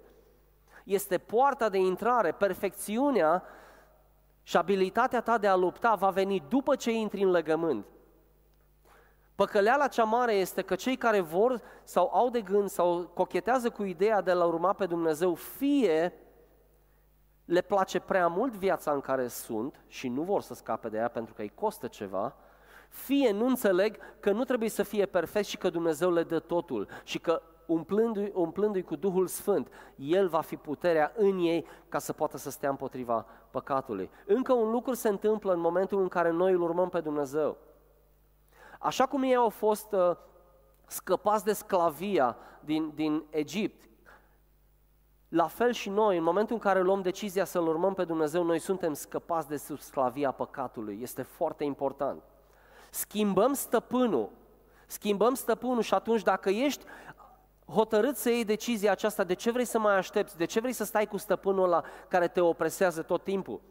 Este 0.83 1.17
poarta 1.17 1.69
de 1.69 1.77
intrare, 1.77 2.31
perfecțiunea 2.31 3.43
și 4.43 4.57
abilitatea 4.57 5.21
ta 5.21 5.37
de 5.37 5.47
a 5.47 5.55
lupta 5.55 5.95
va 5.95 6.09
veni 6.09 6.43
după 6.49 6.75
ce 6.75 6.91
intri 6.91 7.23
în 7.23 7.31
legământ. 7.31 7.85
Păcăleala 9.35 9.87
cea 9.87 10.03
mare 10.03 10.33
este 10.33 10.61
că 10.61 10.75
cei 10.75 10.95
care 10.95 11.19
vor 11.19 11.61
sau 11.83 12.11
au 12.13 12.29
de 12.29 12.41
gând 12.41 12.69
sau 12.69 13.11
cochetează 13.13 13.69
cu 13.69 13.83
ideea 13.83 14.21
de 14.21 14.31
a 14.31 14.45
urma 14.45 14.73
pe 14.73 14.85
Dumnezeu, 14.85 15.33
fie 15.33 16.13
le 17.45 17.61
place 17.61 17.99
prea 17.99 18.27
mult 18.27 18.53
viața 18.53 18.91
în 18.91 19.01
care 19.01 19.27
sunt 19.27 19.83
și 19.87 20.07
nu 20.07 20.21
vor 20.21 20.41
să 20.41 20.53
scape 20.53 20.89
de 20.89 20.97
ea 20.97 21.07
pentru 21.07 21.33
că 21.33 21.41
îi 21.41 21.51
costă 21.55 21.87
ceva, 21.87 22.35
fie 22.89 23.31
nu 23.31 23.45
înțeleg 23.45 23.97
că 24.19 24.31
nu 24.31 24.43
trebuie 24.43 24.69
să 24.69 24.83
fie 24.83 25.05
perfect 25.05 25.45
și 25.45 25.57
că 25.57 25.69
Dumnezeu 25.69 26.11
le 26.11 26.23
dă 26.23 26.39
totul 26.39 26.87
și 27.03 27.19
că 27.19 27.41
umplându-i, 27.65 28.31
umplându-i 28.33 28.81
cu 28.81 28.95
Duhul 28.95 29.27
Sfânt, 29.27 29.71
El 29.95 30.27
va 30.27 30.41
fi 30.41 30.55
puterea 30.55 31.11
în 31.15 31.39
ei 31.39 31.65
ca 31.89 31.99
să 31.99 32.13
poată 32.13 32.37
să 32.37 32.49
stea 32.49 32.69
împotriva 32.69 33.25
păcatului. 33.51 34.09
Încă 34.25 34.53
un 34.53 34.71
lucru 34.71 34.93
se 34.93 35.09
întâmplă 35.09 35.53
în 35.53 35.59
momentul 35.59 36.01
în 36.01 36.07
care 36.07 36.29
noi 36.29 36.51
îl 36.51 36.61
urmăm 36.61 36.89
pe 36.89 36.99
Dumnezeu. 36.99 37.57
Așa 38.79 39.05
cum 39.05 39.23
ei 39.23 39.35
au 39.35 39.49
fost 39.49 39.91
uh, 39.91 40.11
scăpați 40.87 41.45
de 41.45 41.53
sclavia 41.53 42.37
din, 42.59 42.91
din 42.95 43.23
Egipt, 43.29 43.89
la 45.35 45.47
fel 45.47 45.71
și 45.71 45.89
noi, 45.89 46.17
în 46.17 46.23
momentul 46.23 46.55
în 46.55 46.61
care 46.61 46.81
luăm 46.81 47.01
decizia 47.01 47.45
să-L 47.45 47.67
urmăm 47.67 47.93
pe 47.93 48.03
Dumnezeu, 48.03 48.43
noi 48.43 48.59
suntem 48.59 48.93
scăpați 48.93 49.47
de 49.47 49.57
sub 49.57 49.79
sclavia 49.79 50.31
păcatului. 50.31 50.99
Este 51.01 51.21
foarte 51.21 51.63
important. 51.63 52.21
Schimbăm 52.89 53.53
stăpânul. 53.53 54.29
Schimbăm 54.85 55.33
stăpânul 55.33 55.81
și 55.81 55.93
atunci 55.93 56.21
dacă 56.21 56.49
ești 56.49 56.83
hotărât 57.67 58.17
să 58.17 58.29
iei 58.29 58.45
decizia 58.45 58.91
aceasta, 58.91 59.23
de 59.23 59.33
ce 59.33 59.51
vrei 59.51 59.65
să 59.65 59.79
mai 59.79 59.97
aștepți? 59.97 60.37
De 60.37 60.45
ce 60.45 60.59
vrei 60.59 60.73
să 60.73 60.83
stai 60.83 61.07
cu 61.07 61.17
stăpânul 61.17 61.63
ăla 61.63 61.83
care 62.07 62.27
te 62.27 62.41
opresează 62.41 63.01
tot 63.01 63.23
timpul? 63.23 63.61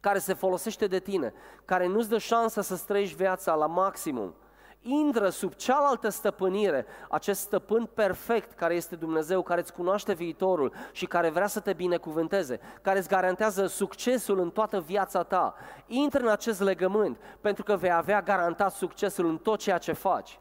Care 0.00 0.18
se 0.18 0.34
folosește 0.34 0.86
de 0.86 0.98
tine? 0.98 1.32
Care 1.64 1.86
nu-ți 1.86 2.08
dă 2.08 2.18
șansa 2.18 2.62
să 2.62 2.76
străiești 2.76 3.16
viața 3.16 3.54
la 3.54 3.66
maximum? 3.66 4.34
Intră 4.82 5.28
sub 5.28 5.54
cealaltă 5.54 6.08
stăpânire, 6.08 6.86
acest 7.08 7.40
stăpân 7.40 7.88
perfect 7.94 8.52
care 8.52 8.74
este 8.74 8.96
Dumnezeu, 8.96 9.42
care 9.42 9.60
îți 9.60 9.72
cunoaște 9.72 10.12
viitorul 10.12 10.72
și 10.92 11.06
care 11.06 11.30
vrea 11.30 11.46
să 11.46 11.60
te 11.60 11.72
binecuvânteze, 11.72 12.60
care 12.82 12.98
îți 12.98 13.08
garantează 13.08 13.66
succesul 13.66 14.38
în 14.38 14.50
toată 14.50 14.80
viața 14.80 15.22
ta. 15.22 15.54
Intră 15.86 16.20
în 16.20 16.28
acest 16.28 16.60
legământ 16.60 17.18
pentru 17.40 17.62
că 17.62 17.76
vei 17.76 17.92
avea 17.92 18.22
garantat 18.22 18.72
succesul 18.72 19.26
în 19.26 19.38
tot 19.38 19.58
ceea 19.58 19.78
ce 19.78 19.92
faci. 19.92 20.40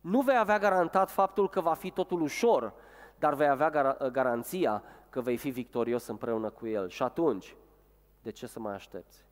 Nu 0.00 0.20
vei 0.20 0.36
avea 0.38 0.58
garantat 0.58 1.10
faptul 1.10 1.48
că 1.48 1.60
va 1.60 1.74
fi 1.74 1.90
totul 1.90 2.20
ușor, 2.20 2.72
dar 3.18 3.34
vei 3.34 3.48
avea 3.48 3.70
gar- 3.70 4.10
garanția 4.12 4.82
că 5.10 5.20
vei 5.20 5.36
fi 5.36 5.50
victorios 5.50 6.06
împreună 6.06 6.50
cu 6.50 6.66
El. 6.66 6.88
Și 6.88 7.02
atunci, 7.02 7.56
de 8.22 8.30
ce 8.30 8.46
să 8.46 8.60
mai 8.60 8.74
aștepți? 8.74 9.24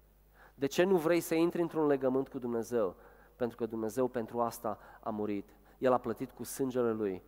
De 0.55 0.67
ce 0.67 0.83
nu 0.83 0.97
vrei 0.97 1.21
să 1.21 1.35
intri 1.35 1.61
într-un 1.61 1.87
legământ 1.87 2.29
cu 2.29 2.39
Dumnezeu? 2.39 2.97
Pentru 3.39 3.57
că 3.57 3.67
Dumnezeu 3.67 4.09
pentru 4.09 4.41
asta 4.41 4.79
a 5.01 5.11
murit. 5.11 5.49
El 5.79 5.93
a 5.93 5.99
plătit 5.99 6.31
cu 6.31 6.43
sângele 6.45 6.93
Lui 6.93 7.23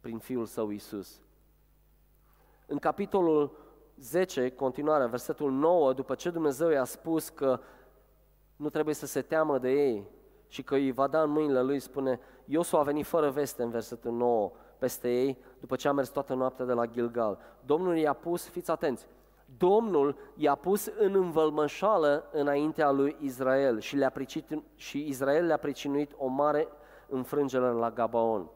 prin 0.00 0.18
Fiul 0.18 0.46
Său 0.46 0.70
Isus. 0.70 1.20
În 2.66 2.78
capitolul 2.78 3.56
10, 3.96 4.50
continuarea, 4.50 5.06
versetul 5.06 5.50
9, 5.50 5.92
după 5.92 6.14
ce 6.14 6.30
Dumnezeu 6.30 6.70
i-a 6.70 6.84
spus 6.84 7.28
că 7.28 7.60
nu 8.56 8.70
trebuie 8.70 8.94
să 8.94 9.06
se 9.06 9.22
teamă 9.22 9.58
de 9.58 9.70
ei 9.70 10.06
și 10.48 10.62
că 10.62 10.74
îi 10.74 10.92
va 10.92 11.06
da 11.06 11.22
în 11.22 11.30
mâinile 11.30 11.62
lui, 11.62 11.78
spune, 11.78 12.20
Iosu 12.44 12.76
a 12.76 12.82
venit 12.82 13.06
fără 13.06 13.30
veste 13.30 13.62
în 13.62 13.70
versetul 13.70 14.12
9 14.12 14.52
peste 14.78 15.10
ei, 15.10 15.38
după 15.60 15.76
ce 15.76 15.88
a 15.88 15.92
mers 15.92 16.08
toată 16.08 16.34
noaptea 16.34 16.64
de 16.64 16.72
la 16.72 16.86
Gilgal. 16.86 17.38
Domnul 17.64 17.96
i-a 17.96 18.12
pus, 18.12 18.48
fiți 18.48 18.70
atenți, 18.70 19.08
Domnul 19.56 20.16
i-a 20.34 20.54
pus 20.54 20.86
în 20.86 21.14
învălmășală 21.14 22.28
înaintea 22.32 22.90
lui 22.90 23.16
Israel 23.20 23.80
și, 23.80 23.96
le-a 23.96 24.10
pricit, 24.10 24.62
și 24.74 25.06
Israel 25.06 25.46
le-a 25.46 25.56
pricinuit 25.56 26.12
o 26.16 26.26
mare 26.26 26.68
înfrângere 27.08 27.70
la 27.70 27.90
Gabaon. 27.90 28.50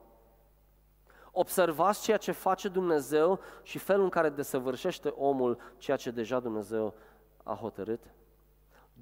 Observați 1.30 2.02
ceea 2.02 2.16
ce 2.16 2.32
face 2.32 2.68
Dumnezeu 2.68 3.40
și 3.62 3.78
felul 3.78 4.02
în 4.02 4.08
care 4.08 4.28
desăvârșește 4.28 5.08
omul 5.08 5.58
ceea 5.78 5.96
ce 5.96 6.10
deja 6.10 6.40
Dumnezeu 6.40 6.94
a 7.42 7.54
hotărât. 7.54 8.00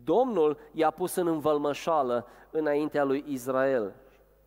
Domnul 0.05 0.59
i-a 0.73 0.91
pus 0.91 1.15
în 1.15 1.27
învălmășală 1.27 2.27
înaintea 2.51 3.05
lui 3.05 3.25
Israel. 3.27 3.95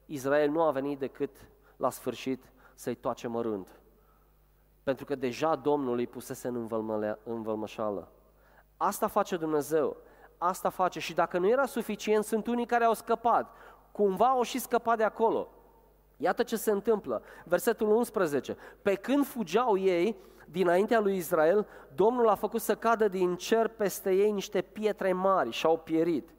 Israel 0.06 0.50
nu 0.50 0.62
a 0.62 0.72
venit 0.72 1.00
decât 1.00 1.36
la 1.78 1.90
sfârșit 1.90 2.52
să-i 2.76 2.96
toace 2.96 3.28
mărunt 3.28 3.83
pentru 4.84 5.06
că 5.06 5.16
deja 5.16 5.56
Domnul 5.56 5.98
îi 5.98 6.08
pusese 6.08 6.48
în 6.48 6.68
învălmășală. 7.24 8.12
Asta 8.78 9.08
face 9.08 9.38
Dumnezeu, 9.38 9.98
asta 10.38 10.70
face 10.70 11.00
și 11.00 11.14
dacă 11.14 11.38
nu 11.38 11.50
era 11.50 11.66
suficient, 11.66 12.24
sunt 12.24 12.48
unii 12.48 12.66
care 12.66 12.84
au 12.84 12.94
scăpat, 12.94 13.56
cumva 13.92 14.28
au 14.28 14.42
și 14.42 14.60
scăpat 14.60 14.98
de 14.98 15.04
acolo. 15.04 15.48
Iată 16.18 16.44
ce 16.44 16.56
se 16.56 16.72
întâmplă. 16.72 17.22
Versetul 17.46 17.90
11. 17.96 18.58
Pe 18.82 18.96
când 18.96 19.26
fugeau 19.26 19.78
ei 19.78 20.18
dinaintea 20.46 21.00
lui 21.00 21.16
Israel, 21.16 21.68
Domnul 21.96 22.30
a 22.30 22.36
făcut 22.36 22.62
să 22.62 22.76
cadă 22.76 23.08
din 23.08 23.36
cer 23.36 23.68
peste 23.68 24.14
ei 24.14 24.32
niște 24.32 24.62
pietre 24.62 25.14
mari 25.14 25.52
și 25.52 25.66
au 25.66 25.78
pierit. 25.78 26.30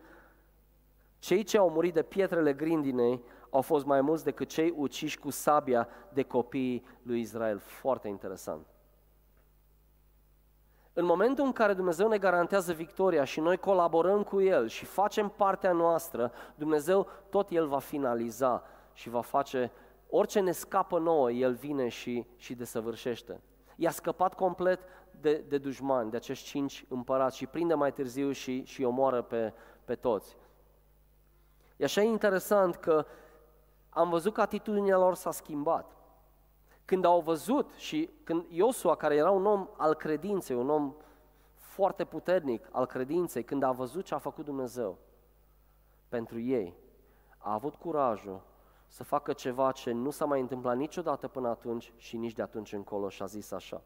Cei 1.18 1.42
ce 1.42 1.59
au 1.59 1.70
murit 1.70 1.94
de 1.94 2.02
pietrele 2.02 2.52
grindinei 2.52 3.22
au 3.54 3.60
fost 3.60 3.84
mai 3.84 4.00
mulți 4.00 4.24
decât 4.24 4.48
cei 4.48 4.74
uciși 4.76 5.18
cu 5.18 5.30
sabia 5.30 5.88
de 6.12 6.22
copiii 6.22 6.86
lui 7.02 7.20
Israel. 7.20 7.58
Foarte 7.58 8.08
interesant. 8.08 8.66
În 10.92 11.04
momentul 11.04 11.44
în 11.44 11.52
care 11.52 11.74
Dumnezeu 11.74 12.08
ne 12.08 12.18
garantează 12.18 12.72
victoria 12.72 13.24
și 13.24 13.40
noi 13.40 13.56
colaborăm 13.56 14.22
cu 14.22 14.40
El 14.40 14.68
și 14.68 14.84
facem 14.84 15.28
partea 15.28 15.72
noastră, 15.72 16.32
Dumnezeu 16.54 17.06
tot 17.30 17.50
El 17.50 17.66
va 17.66 17.78
finaliza 17.78 18.62
și 18.92 19.08
va 19.08 19.20
face 19.20 19.72
orice 20.08 20.40
ne 20.40 20.52
scapă 20.52 20.98
nouă, 20.98 21.30
El 21.30 21.52
vine 21.52 21.88
și, 21.88 22.26
și 22.36 22.54
desăvârșește. 22.54 23.40
I-a 23.76 23.90
scăpat 23.90 24.34
complet 24.34 24.80
de, 25.20 25.44
de 25.48 25.58
dușmani, 25.58 26.10
de 26.10 26.16
acești 26.16 26.48
cinci 26.48 26.84
împărați 26.88 27.36
și 27.36 27.46
prinde 27.46 27.74
mai 27.74 27.92
târziu 27.92 28.30
și, 28.30 28.64
și 28.64 28.82
omoară 28.82 29.22
pe, 29.22 29.52
pe 29.84 29.94
toți. 29.94 30.36
E 31.76 31.84
așa 31.84 32.00
interesant 32.00 32.76
că 32.76 33.06
am 33.94 34.09
văzut 34.09 34.33
că 34.33 34.40
atitudinea 34.40 34.96
lor 34.96 35.14
s-a 35.14 35.30
schimbat. 35.30 35.96
Când 36.85 37.04
au 37.04 37.20
văzut 37.20 37.72
și 37.72 38.11
când 38.24 38.44
Iosua, 38.48 38.94
care 38.94 39.14
era 39.14 39.30
un 39.30 39.46
om 39.46 39.68
al 39.76 39.94
credinței, 39.94 40.57
un 40.57 40.70
om 40.70 40.94
foarte 41.54 42.04
puternic 42.04 42.68
al 42.70 42.87
credinței, 42.87 43.44
când 43.44 43.62
a 43.62 43.72
văzut 43.72 44.04
ce 44.04 44.14
a 44.14 44.18
făcut 44.18 44.44
Dumnezeu 44.44 44.98
pentru 46.09 46.40
ei, 46.40 46.74
a 47.38 47.52
avut 47.52 47.74
curajul 47.74 48.40
să 48.87 49.04
facă 49.04 49.33
ceva 49.33 49.72
ce 49.72 49.92
nu 49.92 50.11
s-a 50.11 50.24
mai 50.24 50.40
întâmplat 50.40 50.76
niciodată 50.76 51.28
până 51.28 51.48
atunci 51.48 51.92
și 51.96 52.16
nici 52.16 52.33
de 52.33 52.42
atunci 52.42 52.72
încolo 52.72 53.09
și 53.09 53.22
a 53.22 53.26
zis 53.26 53.50
așa. 53.50 53.83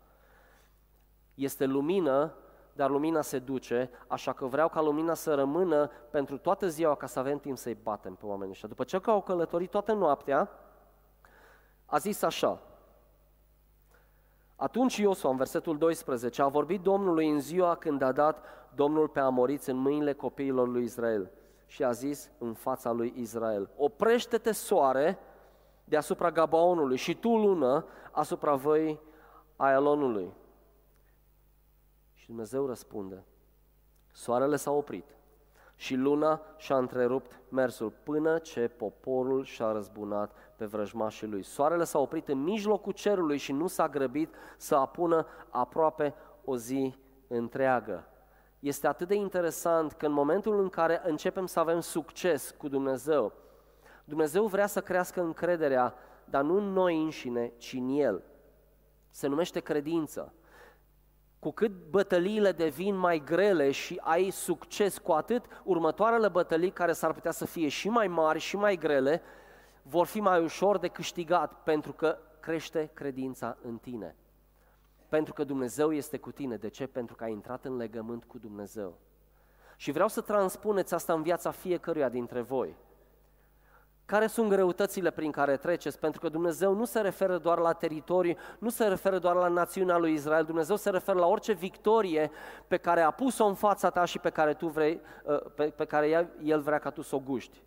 Este 1.34 1.64
lumină, 1.64 2.34
dar 2.78 2.90
lumina 2.90 3.20
se 3.20 3.38
duce, 3.38 3.90
așa 4.06 4.32
că 4.32 4.46
vreau 4.46 4.68
ca 4.68 4.80
lumina 4.80 5.14
să 5.14 5.34
rămână 5.34 5.90
pentru 6.10 6.38
toată 6.38 6.68
ziua 6.68 6.94
ca 6.94 7.06
să 7.06 7.18
avem 7.18 7.38
timp 7.38 7.58
să-i 7.58 7.78
batem 7.82 8.14
pe 8.14 8.26
oamenii 8.26 8.52
ăștia. 8.52 8.68
După 8.68 8.84
ce 8.84 9.00
au 9.04 9.22
călătorit 9.22 9.70
toată 9.70 9.92
noaptea, 9.92 10.50
a 11.86 11.98
zis 11.98 12.22
așa, 12.22 12.60
atunci 14.56 14.96
Iosua, 14.96 15.30
în 15.30 15.36
versetul 15.36 15.78
12, 15.78 16.42
a 16.42 16.46
vorbit 16.46 16.80
Domnului 16.80 17.28
în 17.30 17.40
ziua 17.40 17.74
când 17.74 18.02
a 18.02 18.12
dat 18.12 18.44
Domnul 18.74 19.08
pe 19.08 19.20
amoriți 19.20 19.70
în 19.70 19.76
mâinile 19.76 20.12
copiilor 20.12 20.68
lui 20.68 20.82
Israel 20.82 21.30
și 21.66 21.84
a 21.84 21.90
zis 21.90 22.30
în 22.38 22.54
fața 22.54 22.90
lui 22.90 23.12
Israel, 23.16 23.70
oprește-te 23.76 24.52
soare 24.52 25.18
deasupra 25.84 26.30
Gabaonului 26.30 26.96
și 26.96 27.14
tu 27.14 27.36
lună 27.36 27.84
asupra 28.10 28.54
văii 28.54 29.00
Aialonului. 29.56 30.32
Și 32.28 32.34
Dumnezeu 32.34 32.66
răspunde, 32.66 33.24
soarele 34.12 34.56
s-a 34.56 34.70
oprit 34.70 35.16
și 35.76 35.94
luna 35.94 36.40
și-a 36.56 36.76
întrerupt 36.76 37.40
mersul 37.48 37.92
până 38.02 38.38
ce 38.38 38.68
poporul 38.68 39.44
și-a 39.44 39.72
răzbunat 39.72 40.32
pe 40.56 40.64
vrăjmașii 40.64 41.26
lui. 41.26 41.42
Soarele 41.42 41.84
s-a 41.84 41.98
oprit 41.98 42.28
în 42.28 42.42
mijlocul 42.42 42.92
cerului 42.92 43.36
și 43.36 43.52
nu 43.52 43.66
s-a 43.66 43.88
grăbit 43.88 44.34
să 44.56 44.74
apună 44.74 45.26
aproape 45.50 46.14
o 46.44 46.56
zi 46.56 46.94
întreagă. 47.28 48.08
Este 48.58 48.86
atât 48.86 49.08
de 49.08 49.14
interesant 49.14 49.92
că 49.92 50.06
în 50.06 50.12
momentul 50.12 50.60
în 50.60 50.68
care 50.68 51.00
începem 51.04 51.46
să 51.46 51.60
avem 51.60 51.80
succes 51.80 52.54
cu 52.58 52.68
Dumnezeu, 52.68 53.32
Dumnezeu 54.04 54.46
vrea 54.46 54.66
să 54.66 54.80
crească 54.80 55.20
încrederea, 55.20 55.94
dar 56.24 56.42
nu 56.42 56.56
în 56.56 56.72
noi 56.72 57.02
înșine, 57.02 57.52
ci 57.56 57.72
în 57.72 57.88
El. 57.88 58.22
Se 59.10 59.26
numește 59.26 59.60
credință. 59.60 60.32
Cu 61.38 61.50
cât 61.50 61.72
bătăliile 61.90 62.52
devin 62.52 62.96
mai 62.96 63.22
grele 63.24 63.70
și 63.70 64.00
ai 64.02 64.30
succes, 64.30 64.98
cu 64.98 65.12
atât 65.12 65.44
următoarele 65.64 66.28
bătălii 66.28 66.70
care 66.70 66.92
s-ar 66.92 67.12
putea 67.12 67.30
să 67.30 67.44
fie 67.46 67.68
și 67.68 67.88
mai 67.88 68.06
mari 68.06 68.38
și 68.38 68.56
mai 68.56 68.76
grele, 68.76 69.22
vor 69.82 70.06
fi 70.06 70.20
mai 70.20 70.42
ușor 70.42 70.78
de 70.78 70.88
câștigat 70.88 71.62
pentru 71.62 71.92
că 71.92 72.18
crește 72.40 72.90
credința 72.94 73.56
în 73.62 73.76
tine. 73.76 74.16
Pentru 75.08 75.32
că 75.32 75.44
Dumnezeu 75.44 75.92
este 75.92 76.18
cu 76.18 76.32
tine. 76.32 76.56
De 76.56 76.68
ce? 76.68 76.86
Pentru 76.86 77.14
că 77.14 77.24
ai 77.24 77.32
intrat 77.32 77.64
în 77.64 77.76
legământ 77.76 78.24
cu 78.24 78.38
Dumnezeu. 78.38 78.98
Și 79.76 79.90
vreau 79.90 80.08
să 80.08 80.20
transpuneți 80.20 80.94
asta 80.94 81.12
în 81.12 81.22
viața 81.22 81.50
fiecăruia 81.50 82.08
dintre 82.08 82.40
voi. 82.40 82.76
Care 84.08 84.26
sunt 84.26 84.48
greutățile 84.48 85.10
prin 85.10 85.30
care 85.30 85.56
treceți? 85.56 85.98
Pentru 85.98 86.20
că 86.20 86.28
Dumnezeu 86.28 86.74
nu 86.74 86.84
se 86.84 87.00
referă 87.00 87.38
doar 87.38 87.58
la 87.58 87.72
teritoriu, 87.72 88.36
nu 88.58 88.68
se 88.68 88.84
referă 88.84 89.18
doar 89.18 89.34
la 89.34 89.48
națiunea 89.48 89.96
lui 89.96 90.12
Israel, 90.12 90.44
Dumnezeu 90.44 90.76
se 90.76 90.90
referă 90.90 91.18
la 91.18 91.26
orice 91.26 91.52
victorie 91.52 92.30
pe 92.68 92.76
care 92.76 93.00
a 93.00 93.10
pus-o 93.10 93.44
în 93.44 93.54
fața 93.54 93.90
ta 93.90 94.04
și 94.04 94.18
pe 94.18 94.30
care, 94.30 94.54
tu 94.54 94.66
vrei, 94.66 95.00
uh, 95.24 95.40
pe, 95.54 95.64
pe 95.64 95.84
care 95.84 96.30
El 96.42 96.60
vrea 96.60 96.78
ca 96.78 96.90
tu 96.90 97.02
să 97.02 97.14
o 97.14 97.18
guști. 97.18 97.62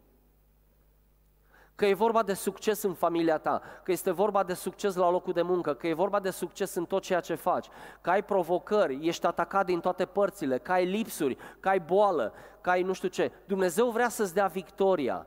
Că 1.76 1.86
e 1.86 1.94
vorba 1.94 2.24
de 2.24 2.34
succes 2.34 2.84
în 2.84 2.94
familia 2.94 3.38
ta, 3.38 3.62
că 3.84 3.92
este 3.92 4.12
vorba 4.12 4.44
de 4.44 4.54
succes 4.54 4.96
la 4.96 5.10
locul 5.10 5.34
de 5.34 5.42
muncă, 5.42 5.74
că 5.74 5.88
e 5.88 5.94
vorba 5.94 6.20
de 6.20 6.30
succes 6.30 6.76
în 6.76 6.86
tot 6.86 7.02
ceea 7.02 7.20
ce 7.20 7.36
faci, 7.36 7.68
că 8.02 8.10
ai 8.10 8.24
provocări, 8.24 9.08
ești 9.08 9.26
atacat 9.26 9.66
din 9.66 9.80
toate 9.80 10.06
părțile, 10.06 10.58
că 10.58 10.72
ai 10.72 10.86
lipsuri, 10.86 11.38
că 11.60 11.70
ai 11.70 11.80
boală, 11.80 12.34
că 12.62 12.70
ai 12.70 12.82
nu 12.82 12.94
știu 12.94 13.08
ce. 13.08 13.32
Dumnezeu 13.46 13.90
vrea 13.90 14.10
să-ți 14.10 14.34
dea 14.34 14.48
victoria. 14.48 15.26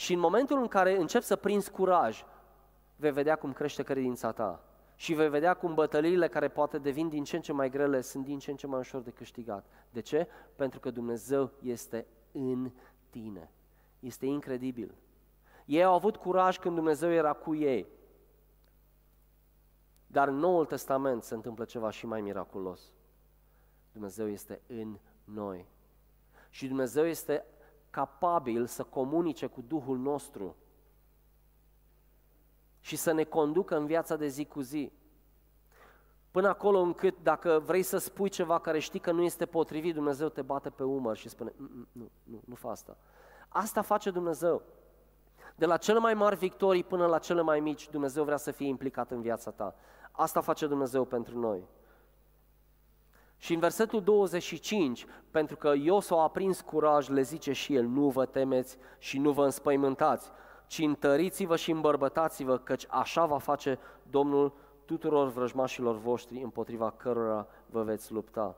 Și 0.00 0.12
în 0.12 0.18
momentul 0.18 0.60
în 0.60 0.68
care 0.68 0.96
începi 0.96 1.24
să 1.24 1.36
prinzi 1.36 1.70
curaj, 1.70 2.24
vei 2.96 3.12
vedea 3.12 3.36
cum 3.36 3.52
crește 3.52 3.82
credința 3.82 4.32
ta. 4.32 4.64
Și 4.94 5.14
vei 5.14 5.28
vedea 5.28 5.54
cum 5.54 5.74
bătăliile 5.74 6.28
care 6.28 6.48
poate 6.48 6.78
devin 6.78 7.08
din 7.08 7.24
ce 7.24 7.36
în 7.36 7.42
ce 7.42 7.52
mai 7.52 7.70
grele 7.70 8.00
sunt 8.00 8.24
din 8.24 8.38
ce 8.38 8.50
în 8.50 8.56
ce 8.56 8.66
mai 8.66 8.78
ușor 8.78 9.00
de 9.00 9.10
câștigat. 9.10 9.66
De 9.90 10.00
ce? 10.00 10.28
Pentru 10.56 10.80
că 10.80 10.90
Dumnezeu 10.90 11.50
este 11.62 12.06
în 12.32 12.70
tine. 13.10 13.50
Este 13.98 14.26
incredibil. 14.26 14.94
Ei 15.64 15.84
au 15.84 15.94
avut 15.94 16.16
curaj 16.16 16.58
când 16.58 16.74
Dumnezeu 16.74 17.10
era 17.10 17.32
cu 17.32 17.54
ei. 17.54 17.86
Dar 20.06 20.28
în 20.28 20.36
Noul 20.36 20.66
Testament 20.66 21.22
se 21.22 21.34
întâmplă 21.34 21.64
ceva 21.64 21.90
și 21.90 22.06
mai 22.06 22.20
miraculos. 22.20 22.92
Dumnezeu 23.92 24.28
este 24.28 24.60
în 24.66 24.98
noi. 25.24 25.66
Și 26.50 26.66
Dumnezeu 26.66 27.06
este 27.06 27.44
capabil 27.90 28.66
să 28.66 28.82
comunice 28.82 29.46
cu 29.46 29.60
Duhul 29.60 29.98
nostru 29.98 30.56
și 32.80 32.96
să 32.96 33.12
ne 33.12 33.24
conducă 33.24 33.76
în 33.76 33.86
viața 33.86 34.16
de 34.16 34.26
zi 34.26 34.44
cu 34.44 34.60
zi. 34.60 34.92
Până 36.30 36.48
acolo 36.48 36.78
încât 36.78 37.22
dacă 37.22 37.62
vrei 37.64 37.82
să 37.82 37.96
spui 37.96 38.28
ceva 38.28 38.58
care 38.58 38.78
știi 38.78 39.00
că 39.00 39.12
nu 39.12 39.22
este 39.22 39.46
potrivit, 39.46 39.94
Dumnezeu 39.94 40.28
te 40.28 40.42
bate 40.42 40.70
pe 40.70 40.82
umăr 40.82 41.16
și 41.16 41.28
spune, 41.28 41.52
mm, 41.56 41.68
mm, 41.72 41.88
nu, 41.92 42.10
nu, 42.22 42.40
nu 42.44 42.54
fa 42.54 42.70
asta. 42.70 42.96
Asta 43.48 43.82
face 43.82 44.10
Dumnezeu. 44.10 44.62
De 45.56 45.66
la 45.66 45.76
cele 45.76 45.98
mai 45.98 46.14
mari 46.14 46.36
victorii 46.36 46.84
până 46.84 47.06
la 47.06 47.18
cele 47.18 47.42
mai 47.42 47.60
mici, 47.60 47.90
Dumnezeu 47.90 48.24
vrea 48.24 48.36
să 48.36 48.50
fie 48.50 48.66
implicat 48.66 49.10
în 49.10 49.20
viața 49.20 49.50
ta. 49.50 49.74
Asta 50.10 50.40
face 50.40 50.66
Dumnezeu 50.66 51.04
pentru 51.04 51.38
noi. 51.38 51.68
Și 53.42 53.54
în 53.54 53.60
versetul 53.60 54.02
25, 54.02 55.06
pentru 55.30 55.56
că 55.56 55.72
Iosua 55.76 56.22
a 56.22 56.28
prins 56.28 56.60
curaj, 56.60 57.08
le 57.08 57.22
zice 57.22 57.52
și 57.52 57.74
el, 57.74 57.84
nu 57.84 58.08
vă 58.08 58.26
temeți 58.26 58.76
și 58.98 59.18
nu 59.18 59.30
vă 59.30 59.44
înspăimântați, 59.44 60.30
ci 60.66 60.78
întăriți-vă 60.78 61.56
și 61.56 61.70
îmbărbătați-vă, 61.70 62.58
căci 62.58 62.86
așa 62.88 63.26
va 63.26 63.38
face 63.38 63.78
Domnul 64.10 64.52
tuturor 64.84 65.28
vrăjmașilor 65.28 65.96
voștri 65.96 66.42
împotriva 66.42 66.90
cărora 66.90 67.46
vă 67.66 67.82
veți 67.82 68.12
lupta. 68.12 68.56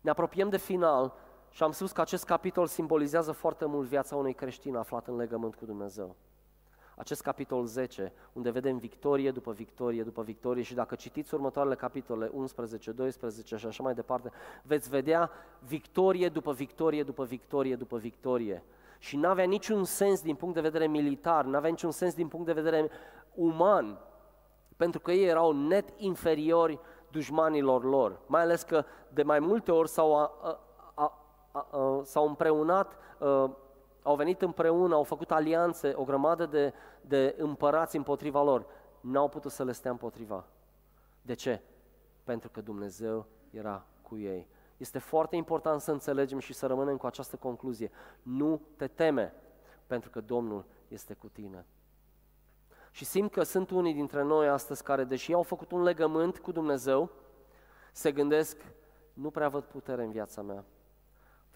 Ne 0.00 0.10
apropiem 0.10 0.48
de 0.48 0.58
final 0.58 1.14
și 1.50 1.62
am 1.62 1.72
spus 1.72 1.92
că 1.92 2.00
acest 2.00 2.24
capitol 2.24 2.66
simbolizează 2.66 3.32
foarte 3.32 3.64
mult 3.64 3.88
viața 3.88 4.16
unui 4.16 4.34
creștin 4.34 4.76
aflat 4.76 5.06
în 5.06 5.16
legământ 5.16 5.54
cu 5.54 5.64
Dumnezeu 5.64 6.16
acest 6.96 7.22
capitol 7.22 7.64
10, 7.64 8.12
unde 8.32 8.50
vedem 8.50 8.78
victorie 8.78 9.30
după 9.30 9.52
victorie 9.52 10.02
după 10.02 10.22
victorie 10.22 10.62
și 10.62 10.74
dacă 10.74 10.94
citiți 10.94 11.34
următoarele 11.34 11.74
capitole 11.74 12.30
11, 12.32 12.90
12 12.90 13.56
și 13.56 13.66
așa 13.66 13.82
mai 13.82 13.94
departe, 13.94 14.30
veți 14.62 14.88
vedea 14.88 15.30
victorie 15.66 16.28
după 16.28 16.52
victorie 16.52 17.02
după 17.02 17.24
victorie 17.24 17.76
după 17.76 17.96
victorie. 17.96 18.62
Și 18.98 19.16
nu 19.16 19.28
avea 19.28 19.44
niciun 19.44 19.84
sens 19.84 20.22
din 20.22 20.34
punct 20.34 20.54
de 20.54 20.60
vedere 20.60 20.86
militar, 20.86 21.44
nu 21.44 21.56
avea 21.56 21.70
niciun 21.70 21.90
sens 21.90 22.14
din 22.14 22.28
punct 22.28 22.46
de 22.46 22.52
vedere 22.52 22.90
uman, 23.34 23.98
pentru 24.76 25.00
că 25.00 25.12
ei 25.12 25.28
erau 25.28 25.52
net 25.52 25.88
inferiori 25.96 26.78
dușmanilor 27.10 27.84
lor, 27.84 28.20
mai 28.26 28.40
ales 28.40 28.62
că 28.62 28.84
de 29.08 29.22
mai 29.22 29.38
multe 29.38 29.72
ori 29.72 29.88
s-au, 29.88 30.16
a, 30.16 30.32
a, 30.42 30.60
a, 30.94 31.12
a, 31.70 32.00
s-au 32.02 32.26
împreunat 32.26 32.96
a, 33.18 33.56
au 34.06 34.16
venit 34.16 34.42
împreună, 34.42 34.94
au 34.94 35.02
făcut 35.02 35.30
alianțe, 35.30 35.92
o 35.96 36.04
grămadă 36.04 36.46
de, 36.46 36.72
de 37.00 37.34
împărați 37.38 37.96
împotriva 37.96 38.42
lor. 38.42 38.66
N-au 39.00 39.28
putut 39.28 39.50
să 39.50 39.64
le 39.64 39.72
stea 39.72 39.90
împotriva. 39.90 40.44
De 41.22 41.34
ce? 41.34 41.62
Pentru 42.24 42.48
că 42.48 42.60
Dumnezeu 42.60 43.26
era 43.50 43.86
cu 44.02 44.18
ei. 44.18 44.48
Este 44.76 44.98
foarte 44.98 45.36
important 45.36 45.80
să 45.80 45.90
înțelegem 45.90 46.38
și 46.38 46.52
să 46.52 46.66
rămânem 46.66 46.96
cu 46.96 47.06
această 47.06 47.36
concluzie. 47.36 47.90
Nu 48.22 48.60
te 48.76 48.86
teme, 48.86 49.34
pentru 49.86 50.10
că 50.10 50.20
Domnul 50.20 50.64
este 50.88 51.14
cu 51.14 51.28
tine. 51.28 51.66
Și 52.90 53.04
simt 53.04 53.32
că 53.32 53.42
sunt 53.42 53.70
unii 53.70 53.94
dintre 53.94 54.22
noi 54.22 54.48
astăzi 54.48 54.82
care, 54.82 55.04
deși 55.04 55.32
au 55.32 55.42
făcut 55.42 55.70
un 55.70 55.82
legământ 55.82 56.38
cu 56.38 56.52
Dumnezeu, 56.52 57.10
se 57.92 58.12
gândesc, 58.12 58.56
nu 59.12 59.30
prea 59.30 59.48
văd 59.48 59.64
putere 59.64 60.02
în 60.02 60.10
viața 60.10 60.42
mea. 60.42 60.64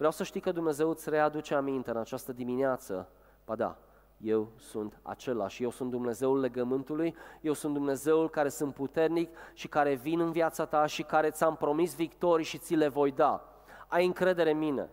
Vreau 0.01 0.15
să 0.15 0.23
știi 0.23 0.41
că 0.41 0.51
Dumnezeu 0.51 0.89
îți 0.89 1.09
readuce 1.09 1.55
aminte 1.55 1.89
în 1.89 1.97
această 1.97 2.33
dimineață 2.33 3.07
Ba 3.45 3.55
da, 3.55 3.77
eu 4.17 4.51
sunt 4.57 4.99
același, 5.01 5.63
eu 5.63 5.69
sunt 5.69 5.89
Dumnezeul 5.91 6.39
legământului, 6.39 7.15
eu 7.41 7.53
sunt 7.53 7.73
Dumnezeul 7.73 8.29
care 8.29 8.49
sunt 8.49 8.73
puternic 8.73 9.37
și 9.53 9.67
care 9.67 9.93
vin 9.93 10.19
în 10.19 10.31
viața 10.31 10.65
ta 10.65 10.85
și 10.85 11.03
care 11.03 11.29
ți-am 11.29 11.55
promis 11.55 11.95
victorii 11.95 12.45
și 12.45 12.57
ți 12.57 12.75
le 12.75 12.87
voi 12.87 13.11
da. 13.11 13.63
Ai 13.87 14.05
încredere 14.05 14.51
în 14.51 14.57
mine. 14.57 14.89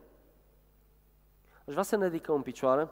Aș 1.67 1.73
vrea 1.73 1.83
să 1.83 1.97
ne 1.97 2.07
ridicăm 2.07 2.35
în 2.35 2.43
picioare 2.43 2.89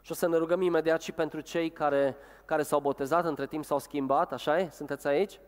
și 0.00 0.12
o 0.12 0.14
să 0.14 0.28
ne 0.28 0.36
rugăm 0.36 0.60
imediat 0.60 1.02
și 1.02 1.12
pentru 1.12 1.40
cei 1.40 1.70
care, 1.70 2.16
care 2.44 2.62
s-au 2.62 2.80
botezat, 2.80 3.24
între 3.24 3.46
timp 3.46 3.64
s-au 3.64 3.78
schimbat, 3.78 4.32
așa 4.32 4.58
e? 4.58 4.68
Sunteți 4.70 5.06
aici? 5.06 5.40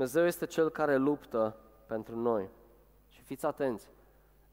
Dumnezeu 0.00 0.26
este 0.26 0.46
Cel 0.46 0.70
care 0.70 0.96
luptă 0.96 1.56
pentru 1.86 2.16
noi. 2.16 2.48
Și 3.08 3.22
fiți 3.22 3.46
atenți, 3.46 3.90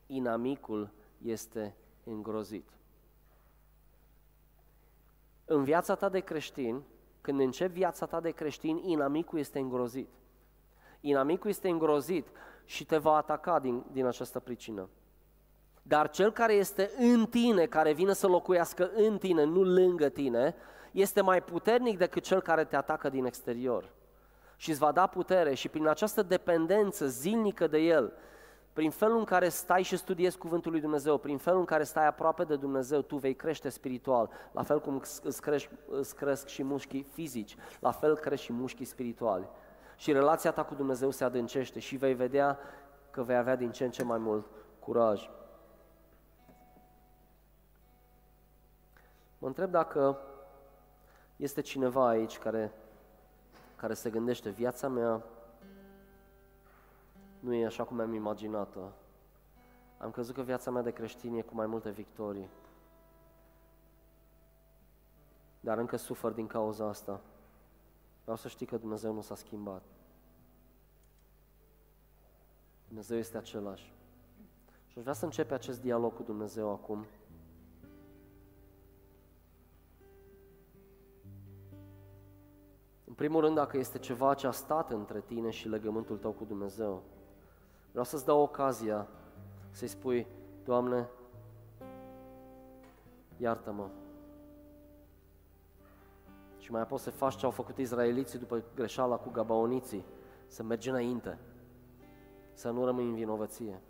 inamicul 0.08 0.90
este 1.24 1.76
îngrozit. 2.04 2.70
În 5.46 5.64
viața 5.64 5.96
ta 5.96 6.10
de 6.10 6.20
creștin, 6.20 6.84
când 7.22 7.40
începi 7.40 7.74
viața 7.74 8.06
ta 8.06 8.20
de 8.20 8.32
creștin, 8.32 8.78
inamicul 8.78 9.40
este 9.40 9.60
îngrozit. 9.60 10.10
Inamicul 11.00 11.50
este 11.50 11.70
îngrozit 11.70 12.28
și 12.66 12.86
te 12.86 12.98
va 12.98 13.16
ataca 13.16 13.60
din, 13.60 13.84
din 13.92 14.06
această 14.06 14.40
pricină. 14.40 14.90
Dar 15.82 16.10
cel 16.10 16.32
care 16.32 16.54
este 16.54 16.92
în 16.98 17.26
tine, 17.26 17.66
care 17.66 17.94
vine 17.94 18.14
să 18.14 18.28
locuiască 18.28 18.92
în 18.96 19.18
tine, 19.18 19.44
nu 19.44 19.64
lângă 19.64 20.10
tine, 20.10 20.56
este 20.92 21.22
mai 21.22 21.44
puternic 21.44 21.98
decât 21.98 22.24
cel 22.24 22.42
care 22.42 22.66
te 22.66 22.76
atacă 22.76 23.10
din 23.10 23.26
exterior 23.26 23.96
și 24.58 24.70
îți 24.70 24.80
va 24.80 24.92
da 24.92 25.08
putere 25.08 25.54
și 25.54 25.70
prin 25.70 25.88
această 25.88 26.22
dependență 26.22 27.08
zilnică 27.08 27.68
de 27.68 27.78
El, 27.78 28.14
prin 28.74 28.92
felul 28.92 29.18
în 29.18 29.24
care 29.24 29.50
stai 29.50 29.82
și 29.82 29.98
studiezi 29.98 30.38
Cuvântul 30.38 30.72
lui 30.72 30.82
Dumnezeu, 30.82 31.18
prin 31.18 31.38
felul 31.38 31.60
în 31.60 31.66
care 31.66 31.84
stai 31.84 32.08
aproape 32.08 32.44
de 32.44 32.56
Dumnezeu, 32.56 33.02
tu 33.02 33.16
vei 33.16 33.36
crește 33.36 33.70
spiritual, 33.70 34.30
la 34.52 34.64
fel 34.64 34.82
cum 34.82 35.02
îți, 35.24 35.42
crești, 35.42 35.70
îți 35.90 36.16
cresc 36.16 36.48
și 36.48 36.64
mușchii 36.64 37.08
fizici, 37.14 37.56
la 37.80 37.92
fel 37.92 38.16
crești 38.18 38.46
și 38.46 38.54
mușchii 38.54 38.86
spirituali. 38.86 39.48
Și 39.96 40.12
relația 40.12 40.52
ta 40.52 40.64
cu 40.64 40.76
Dumnezeu 40.76 41.10
se 41.10 41.24
adâncește 41.24 41.80
și 41.80 41.96
vei 41.96 42.14
vedea 42.14 42.60
că 43.12 43.24
vei 43.24 43.38
avea 43.38 43.56
din 43.56 43.72
ce 43.72 43.84
în 43.84 43.92
ce 43.92 44.04
mai 44.04 44.18
mult 44.18 44.46
curaj. 44.80 45.30
Mă 49.38 49.48
întreb 49.48 49.72
dacă 49.72 50.18
este 51.36 51.62
cineva 51.62 52.08
aici 52.08 52.38
care 52.38 52.74
care 53.78 53.94
se 53.94 54.10
gândește, 54.10 54.50
viața 54.50 54.88
mea 54.88 55.24
nu 57.40 57.54
e 57.54 57.66
așa 57.66 57.84
cum 57.84 58.00
am 58.00 58.14
imaginat-o. 58.14 58.90
Am 59.98 60.12
crezut 60.12 60.36
că 60.36 60.42
viața 60.42 60.72
mea 60.72 60.82
de 60.82 60.92
creștin 60.92 61.36
e 61.36 61.42
cu 61.42 61.56
mai 61.56 61.66
multe 61.66 61.90
victorii. 61.90 62.50
Dar 65.60 65.78
încă 65.78 65.96
sufăr 65.96 66.32
din 66.32 66.48
cauza 66.48 66.88
asta. 66.88 67.22
Vreau 68.22 68.38
să 68.38 68.48
știi 68.48 68.66
că 68.66 68.78
Dumnezeu 68.78 69.14
nu 69.14 69.22
s-a 69.22 69.36
schimbat. 69.36 69.82
Dumnezeu 72.88 73.18
este 73.18 73.38
același. 73.38 73.94
Și 74.88 74.98
aș 74.98 75.02
vrea 75.02 75.14
să 75.14 75.26
începe 75.26 75.54
acest 75.54 75.82
dialog 75.82 76.16
cu 76.16 76.24
Dumnezeu 76.24 76.72
acum. 76.72 77.06
Primul 83.18 83.42
rând, 83.42 83.56
dacă 83.56 83.78
este 83.78 83.98
ceva 83.98 84.34
ce 84.34 84.48
a 84.48 84.52
stat 84.52 84.92
între 84.92 85.24
tine 85.26 85.50
și 85.50 85.68
legământul 85.68 86.18
tău 86.18 86.32
cu 86.32 86.44
Dumnezeu, 86.44 87.02
vreau 87.90 88.06
să-ți 88.06 88.26
dau 88.26 88.42
ocazia 88.42 89.08
să-i 89.72 89.88
spui, 89.88 90.28
Doamne, 90.64 91.10
iartă-mă. 93.38 93.88
Și 96.58 96.72
mai 96.72 96.82
apoi 96.82 97.00
să 97.00 97.12
faci 97.12 97.36
ce 97.36 97.46
au 97.46 97.52
făcut 97.52 97.78
izraeliții 97.78 98.40
după 98.40 98.64
greșeala 98.76 99.16
cu 99.16 99.30
gabaoniții, 99.30 100.06
să 100.48 100.64
mergi 100.64 100.90
înainte, 100.90 101.38
să 102.54 102.70
nu 102.70 102.86
rămâi 102.86 103.06
în 103.06 103.16
vinovăție. 103.16 103.82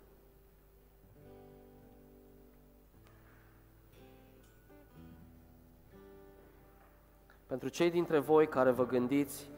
Pentru 7.48 7.68
cei 7.68 7.90
dintre 7.90 8.18
voi 8.18 8.48
care 8.48 8.70
vă 8.70 8.86
gândiți, 8.86 9.50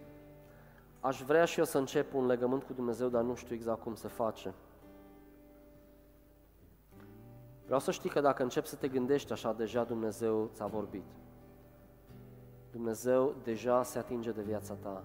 aș 1.00 1.22
vrea 1.22 1.44
și 1.44 1.58
eu 1.58 1.64
să 1.64 1.78
încep 1.78 2.14
un 2.14 2.26
legământ 2.26 2.62
cu 2.62 2.72
Dumnezeu, 2.72 3.08
dar 3.08 3.22
nu 3.22 3.34
știu 3.34 3.54
exact 3.54 3.82
cum 3.82 3.94
se 3.94 4.08
face. 4.08 4.54
Vreau 7.64 7.80
să 7.80 7.90
știi 7.90 8.10
că 8.10 8.20
dacă 8.20 8.42
începi 8.42 8.66
să 8.66 8.76
te 8.76 8.88
gândești 8.88 9.32
așa, 9.32 9.52
deja 9.52 9.84
Dumnezeu 9.84 10.50
ți-a 10.52 10.66
vorbit. 10.66 11.04
Dumnezeu 12.70 13.34
deja 13.42 13.82
se 13.82 13.98
atinge 13.98 14.30
de 14.30 14.42
viața 14.42 14.74
ta. 14.74 15.02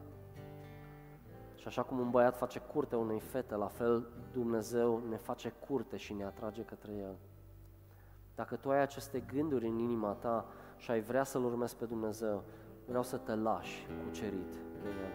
Și 1.55 1.67
așa 1.67 1.83
cum 1.83 1.99
un 1.99 2.09
băiat 2.09 2.37
face 2.37 2.59
curte 2.59 2.95
unei 2.95 3.19
fete, 3.19 3.55
la 3.55 3.67
fel 3.67 4.07
Dumnezeu 4.31 5.01
ne 5.09 5.17
face 5.17 5.53
curte 5.67 5.97
și 5.97 6.13
ne 6.13 6.23
atrage 6.23 6.61
către 6.61 6.91
El. 6.93 7.15
Dacă 8.35 8.55
tu 8.55 8.69
ai 8.69 8.81
aceste 8.81 9.23
gânduri 9.33 9.67
în 9.67 9.77
inima 9.77 10.11
ta 10.11 10.45
și 10.77 10.91
ai 10.91 11.01
vrea 11.01 11.23
să-L 11.23 11.43
urmezi 11.43 11.75
pe 11.75 11.85
Dumnezeu, 11.85 12.43
vreau 12.87 13.03
să 13.03 13.17
te 13.17 13.35
lași 13.35 13.87
cucerit 14.05 14.51
de 14.81 14.87
El. 14.87 15.11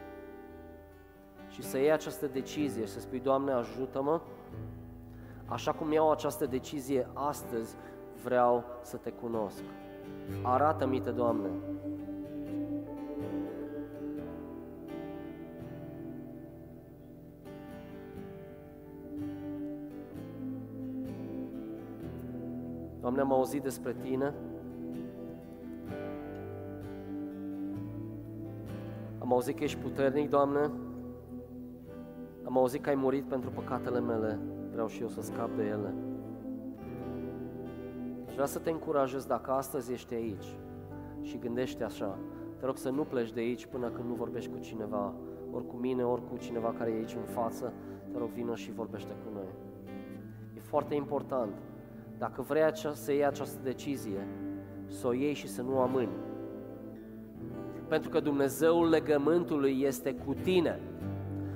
Și 1.49 1.63
să 1.63 1.79
iei 1.79 1.93
această 1.93 2.27
decizie 2.27 2.85
și 2.85 2.93
să 2.93 3.01
spui, 3.01 3.21
Doamne, 3.21 3.53
ajută-mă, 3.53 4.21
așa 5.47 5.73
cum 5.73 5.93
iau 5.93 6.11
această 6.11 6.47
decizie 6.47 7.09
astăzi, 7.13 7.77
vreau 8.23 8.65
să 8.83 8.97
te 8.97 9.11
cunosc. 9.11 9.63
Arată-mi 10.43 11.01
te, 11.01 11.11
Doamne. 11.11 11.49
Doamne, 23.01 23.21
am 23.21 23.33
auzit 23.33 23.63
despre 23.63 23.97
Tine, 24.03 24.35
Am 29.31 29.37
auzit 29.37 29.57
că 29.57 29.65
ești 29.65 29.79
puternic, 29.79 30.31
Doamne, 30.31 30.71
am 32.45 32.59
auzit 32.59 32.83
că 32.83 32.89
ai 32.89 32.95
murit 32.95 33.25
pentru 33.25 33.51
păcatele 33.51 34.01
mele, 34.01 34.39
vreau 34.73 34.87
și 34.87 35.01
eu 35.01 35.09
să 35.09 35.21
scap 35.23 35.57
de 35.57 35.63
ele. 35.63 35.95
Și 38.27 38.33
vreau 38.33 38.47
să 38.47 38.59
te 38.59 38.71
încurajez 38.71 39.25
dacă 39.25 39.51
astăzi 39.51 39.93
ești 39.93 40.15
aici 40.15 40.57
și 41.23 41.39
gândești 41.39 41.83
așa, 41.83 42.19
te 42.59 42.67
rog 42.67 42.77
să 42.77 42.91
nu 42.91 43.03
pleci 43.03 43.33
de 43.33 43.41
aici 43.41 43.67
până 43.67 43.89
când 43.89 44.09
nu 44.09 44.15
vorbești 44.15 44.51
cu 44.51 44.59
cineva, 44.59 45.15
ori 45.53 45.67
cu 45.67 45.77
mine, 45.77 46.03
ori 46.03 46.29
cu 46.29 46.37
cineva 46.37 46.75
care 46.79 46.91
e 46.91 46.95
aici 46.95 47.15
în 47.15 47.33
față, 47.33 47.73
te 48.13 48.19
rog 48.19 48.29
vină 48.29 48.55
și 48.55 48.73
vorbește 48.73 49.11
cu 49.11 49.35
noi. 49.35 49.49
E 50.57 50.61
foarte 50.61 50.95
important, 50.95 51.55
dacă 52.19 52.43
vrei 52.43 52.77
să 52.93 53.13
iei 53.13 53.27
această 53.27 53.61
decizie, 53.63 54.27
să 54.87 55.07
o 55.07 55.13
iei 55.13 55.35
și 55.35 55.49
să 55.49 55.63
nu 55.63 55.79
amâni 55.79 56.29
pentru 57.91 58.11
că 58.11 58.21
Dumnezeul 58.21 58.89
legământului 58.89 59.83
este 59.83 60.15
cu 60.15 60.35
tine. 60.43 60.81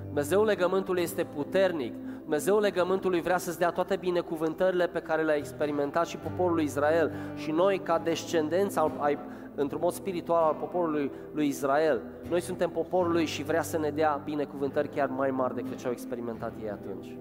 Dumnezeul 0.06 0.44
legământului 0.44 1.02
este 1.02 1.24
puternic. 1.24 1.94
Dumnezeul 2.20 2.60
legământului 2.60 3.20
vrea 3.20 3.38
să-ți 3.38 3.58
dea 3.58 3.70
toate 3.70 3.96
binecuvântările 3.96 4.86
pe 4.86 5.00
care 5.00 5.22
le-a 5.22 5.34
experimentat 5.36 6.06
și 6.06 6.16
poporul 6.16 6.60
Israel. 6.60 7.12
Și 7.36 7.50
noi, 7.50 7.78
ca 7.78 7.98
descendenți 7.98 8.78
al, 8.78 8.92
ai, 8.98 9.18
într-un 9.54 9.80
mod 9.82 9.92
spiritual 9.92 10.42
al 10.42 10.56
poporului 10.60 11.10
lui 11.32 11.46
Israel, 11.46 12.02
noi 12.28 12.40
suntem 12.40 12.70
poporul 12.70 13.12
lui 13.12 13.24
și 13.24 13.42
vrea 13.42 13.62
să 13.62 13.78
ne 13.78 13.90
dea 13.90 14.20
binecuvântări 14.24 14.88
chiar 14.88 15.08
mai 15.08 15.30
mari 15.30 15.54
decât 15.54 15.78
ce 15.78 15.86
au 15.86 15.92
experimentat 15.92 16.52
ei 16.62 16.70
atunci. 16.70 17.16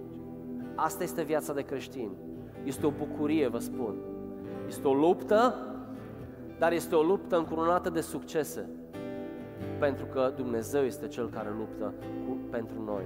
Asta 0.75 1.03
este 1.03 1.21
viața 1.23 1.53
de 1.53 1.61
creștin. 1.61 2.09
Este 2.63 2.85
o 2.85 2.91
bucurie, 2.91 3.47
vă 3.47 3.59
spun. 3.59 3.95
Este 4.67 4.87
o 4.87 4.93
luptă, 4.93 5.55
dar 6.59 6.71
este 6.71 6.95
o 6.95 7.01
luptă 7.01 7.37
încurunată 7.37 7.89
de 7.89 8.01
succese 8.01 8.69
pentru 9.83 10.05
că 10.05 10.33
Dumnezeu 10.35 10.83
este 10.83 11.07
Cel 11.07 11.29
care 11.29 11.49
luptă 11.57 11.93
cu, 12.25 12.37
pentru 12.49 12.83
noi. 12.85 13.03